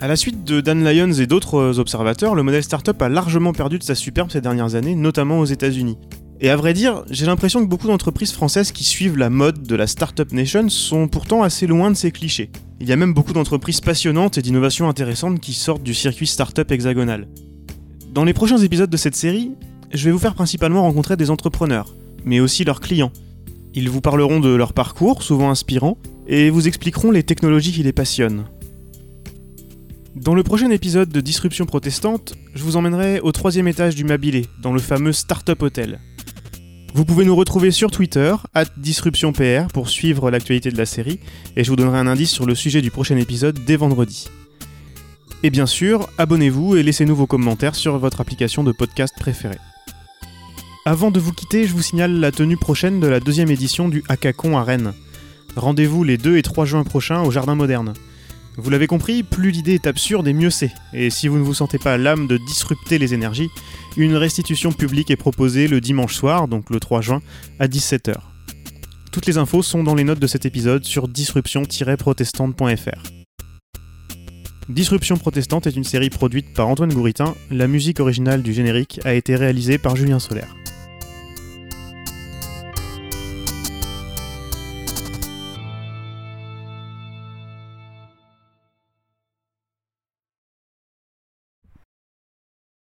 À 0.00 0.06
la 0.06 0.16
suite 0.16 0.44
de 0.44 0.60
Dan 0.60 0.84
Lyons 0.84 1.12
et 1.12 1.26
d'autres 1.26 1.78
observateurs, 1.78 2.34
le 2.34 2.42
modèle 2.42 2.62
startup 2.62 3.00
a 3.00 3.08
largement 3.08 3.52
perdu 3.52 3.78
de 3.78 3.82
sa 3.82 3.94
superbe 3.94 4.30
ces 4.30 4.42
dernières 4.42 4.74
années, 4.74 4.94
notamment 4.94 5.40
aux 5.40 5.46
États-Unis. 5.46 5.96
Et 6.40 6.50
à 6.50 6.56
vrai 6.56 6.72
dire, 6.72 7.02
j'ai 7.10 7.26
l'impression 7.26 7.64
que 7.64 7.68
beaucoup 7.68 7.88
d'entreprises 7.88 8.32
françaises 8.32 8.70
qui 8.70 8.84
suivent 8.84 9.16
la 9.16 9.30
mode 9.30 9.62
de 9.62 9.74
la 9.74 9.88
Startup 9.88 10.30
Nation 10.30 10.68
sont 10.68 11.08
pourtant 11.08 11.42
assez 11.42 11.66
loin 11.66 11.90
de 11.90 11.96
ces 11.96 12.12
clichés. 12.12 12.50
Il 12.80 12.88
y 12.88 12.92
a 12.92 12.96
même 12.96 13.12
beaucoup 13.12 13.32
d'entreprises 13.32 13.80
passionnantes 13.80 14.38
et 14.38 14.42
d'innovations 14.42 14.88
intéressantes 14.88 15.40
qui 15.40 15.52
sortent 15.52 15.82
du 15.82 15.94
circuit 15.94 16.28
startup 16.28 16.70
hexagonal. 16.70 17.26
Dans 18.12 18.24
les 18.24 18.34
prochains 18.34 18.58
épisodes 18.58 18.90
de 18.90 18.96
cette 18.96 19.16
série, 19.16 19.52
je 19.92 20.04
vais 20.04 20.12
vous 20.12 20.18
faire 20.20 20.34
principalement 20.34 20.82
rencontrer 20.82 21.16
des 21.16 21.30
entrepreneurs, 21.30 21.92
mais 22.24 22.40
aussi 22.40 22.64
leurs 22.64 22.80
clients. 22.80 23.12
Ils 23.74 23.90
vous 23.90 24.00
parleront 24.00 24.40
de 24.40 24.54
leur 24.54 24.72
parcours, 24.72 25.22
souvent 25.22 25.50
inspirant, 25.50 25.98
et 26.26 26.50
vous 26.50 26.68
expliqueront 26.68 27.10
les 27.10 27.22
technologies 27.22 27.72
qui 27.72 27.82
les 27.82 27.92
passionnent. 27.92 28.44
Dans 30.16 30.34
le 30.34 30.42
prochain 30.42 30.70
épisode 30.70 31.10
de 31.10 31.20
Disruption 31.20 31.64
protestante, 31.64 32.34
je 32.54 32.64
vous 32.64 32.76
emmènerai 32.76 33.20
au 33.20 33.30
troisième 33.30 33.68
étage 33.68 33.94
du 33.94 34.04
Mabilé, 34.04 34.46
dans 34.60 34.72
le 34.72 34.80
fameux 34.80 35.12
Startup 35.12 35.60
Hotel. 35.62 36.00
Vous 36.94 37.04
pouvez 37.04 37.24
nous 37.24 37.36
retrouver 37.36 37.70
sur 37.70 37.90
Twitter, 37.90 38.34
at 38.54 38.64
DisruptionPR, 38.76 39.68
pour 39.72 39.88
suivre 39.88 40.30
l'actualité 40.30 40.70
de 40.70 40.78
la 40.78 40.86
série, 40.86 41.20
et 41.56 41.62
je 41.62 41.70
vous 41.70 41.76
donnerai 41.76 41.98
un 41.98 42.06
indice 42.06 42.30
sur 42.30 42.46
le 42.46 42.54
sujet 42.54 42.82
du 42.82 42.90
prochain 42.90 43.16
épisode 43.16 43.58
dès 43.64 43.76
vendredi. 43.76 44.28
Et 45.44 45.50
bien 45.50 45.66
sûr, 45.66 46.08
abonnez-vous 46.18 46.76
et 46.76 46.82
laissez-nous 46.82 47.14
vos 47.14 47.26
commentaires 47.28 47.76
sur 47.76 47.98
votre 47.98 48.20
application 48.20 48.64
de 48.64 48.72
podcast 48.72 49.14
préférée. 49.16 49.58
Avant 50.90 51.10
de 51.10 51.20
vous 51.20 51.34
quitter, 51.34 51.66
je 51.66 51.74
vous 51.74 51.82
signale 51.82 52.18
la 52.18 52.32
tenue 52.32 52.56
prochaine 52.56 52.98
de 52.98 53.06
la 53.06 53.20
deuxième 53.20 53.50
édition 53.50 53.90
du 53.90 54.02
Hackathon 54.08 54.56
à 54.56 54.64
Rennes. 54.64 54.94
Rendez-vous 55.54 56.02
les 56.02 56.16
2 56.16 56.38
et 56.38 56.42
3 56.42 56.64
juin 56.64 56.82
prochains 56.82 57.20
au 57.20 57.30
Jardin 57.30 57.54
Moderne. 57.54 57.92
Vous 58.56 58.70
l'avez 58.70 58.86
compris, 58.86 59.22
plus 59.22 59.50
l'idée 59.50 59.74
est 59.74 59.86
absurde 59.86 60.26
et 60.26 60.32
mieux 60.32 60.48
c'est. 60.48 60.72
Et 60.94 61.10
si 61.10 61.28
vous 61.28 61.36
ne 61.36 61.42
vous 61.42 61.52
sentez 61.52 61.76
pas 61.76 61.98
l'âme 61.98 62.26
de 62.26 62.38
disrupter 62.38 62.98
les 62.98 63.12
énergies, 63.12 63.50
une 63.98 64.16
restitution 64.16 64.72
publique 64.72 65.10
est 65.10 65.16
proposée 65.16 65.68
le 65.68 65.82
dimanche 65.82 66.14
soir, 66.14 66.48
donc 66.48 66.70
le 66.70 66.80
3 66.80 67.02
juin, 67.02 67.20
à 67.60 67.66
17h. 67.66 68.14
Toutes 69.12 69.26
les 69.26 69.36
infos 69.36 69.62
sont 69.62 69.82
dans 69.82 69.94
les 69.94 70.04
notes 70.04 70.20
de 70.20 70.26
cet 70.26 70.46
épisode 70.46 70.84
sur 70.84 71.06
disruption-protestante.fr. 71.06 73.02
Disruption 74.70 75.18
protestante 75.18 75.66
est 75.66 75.76
une 75.76 75.84
série 75.84 76.08
produite 76.08 76.54
par 76.54 76.66
Antoine 76.68 76.94
Gouritin, 76.94 77.34
la 77.50 77.68
musique 77.68 78.00
originale 78.00 78.42
du 78.42 78.54
générique 78.54 79.00
a 79.04 79.12
été 79.12 79.36
réalisée 79.36 79.76
par 79.76 79.94
Julien 79.94 80.18
Solaire. 80.18 80.54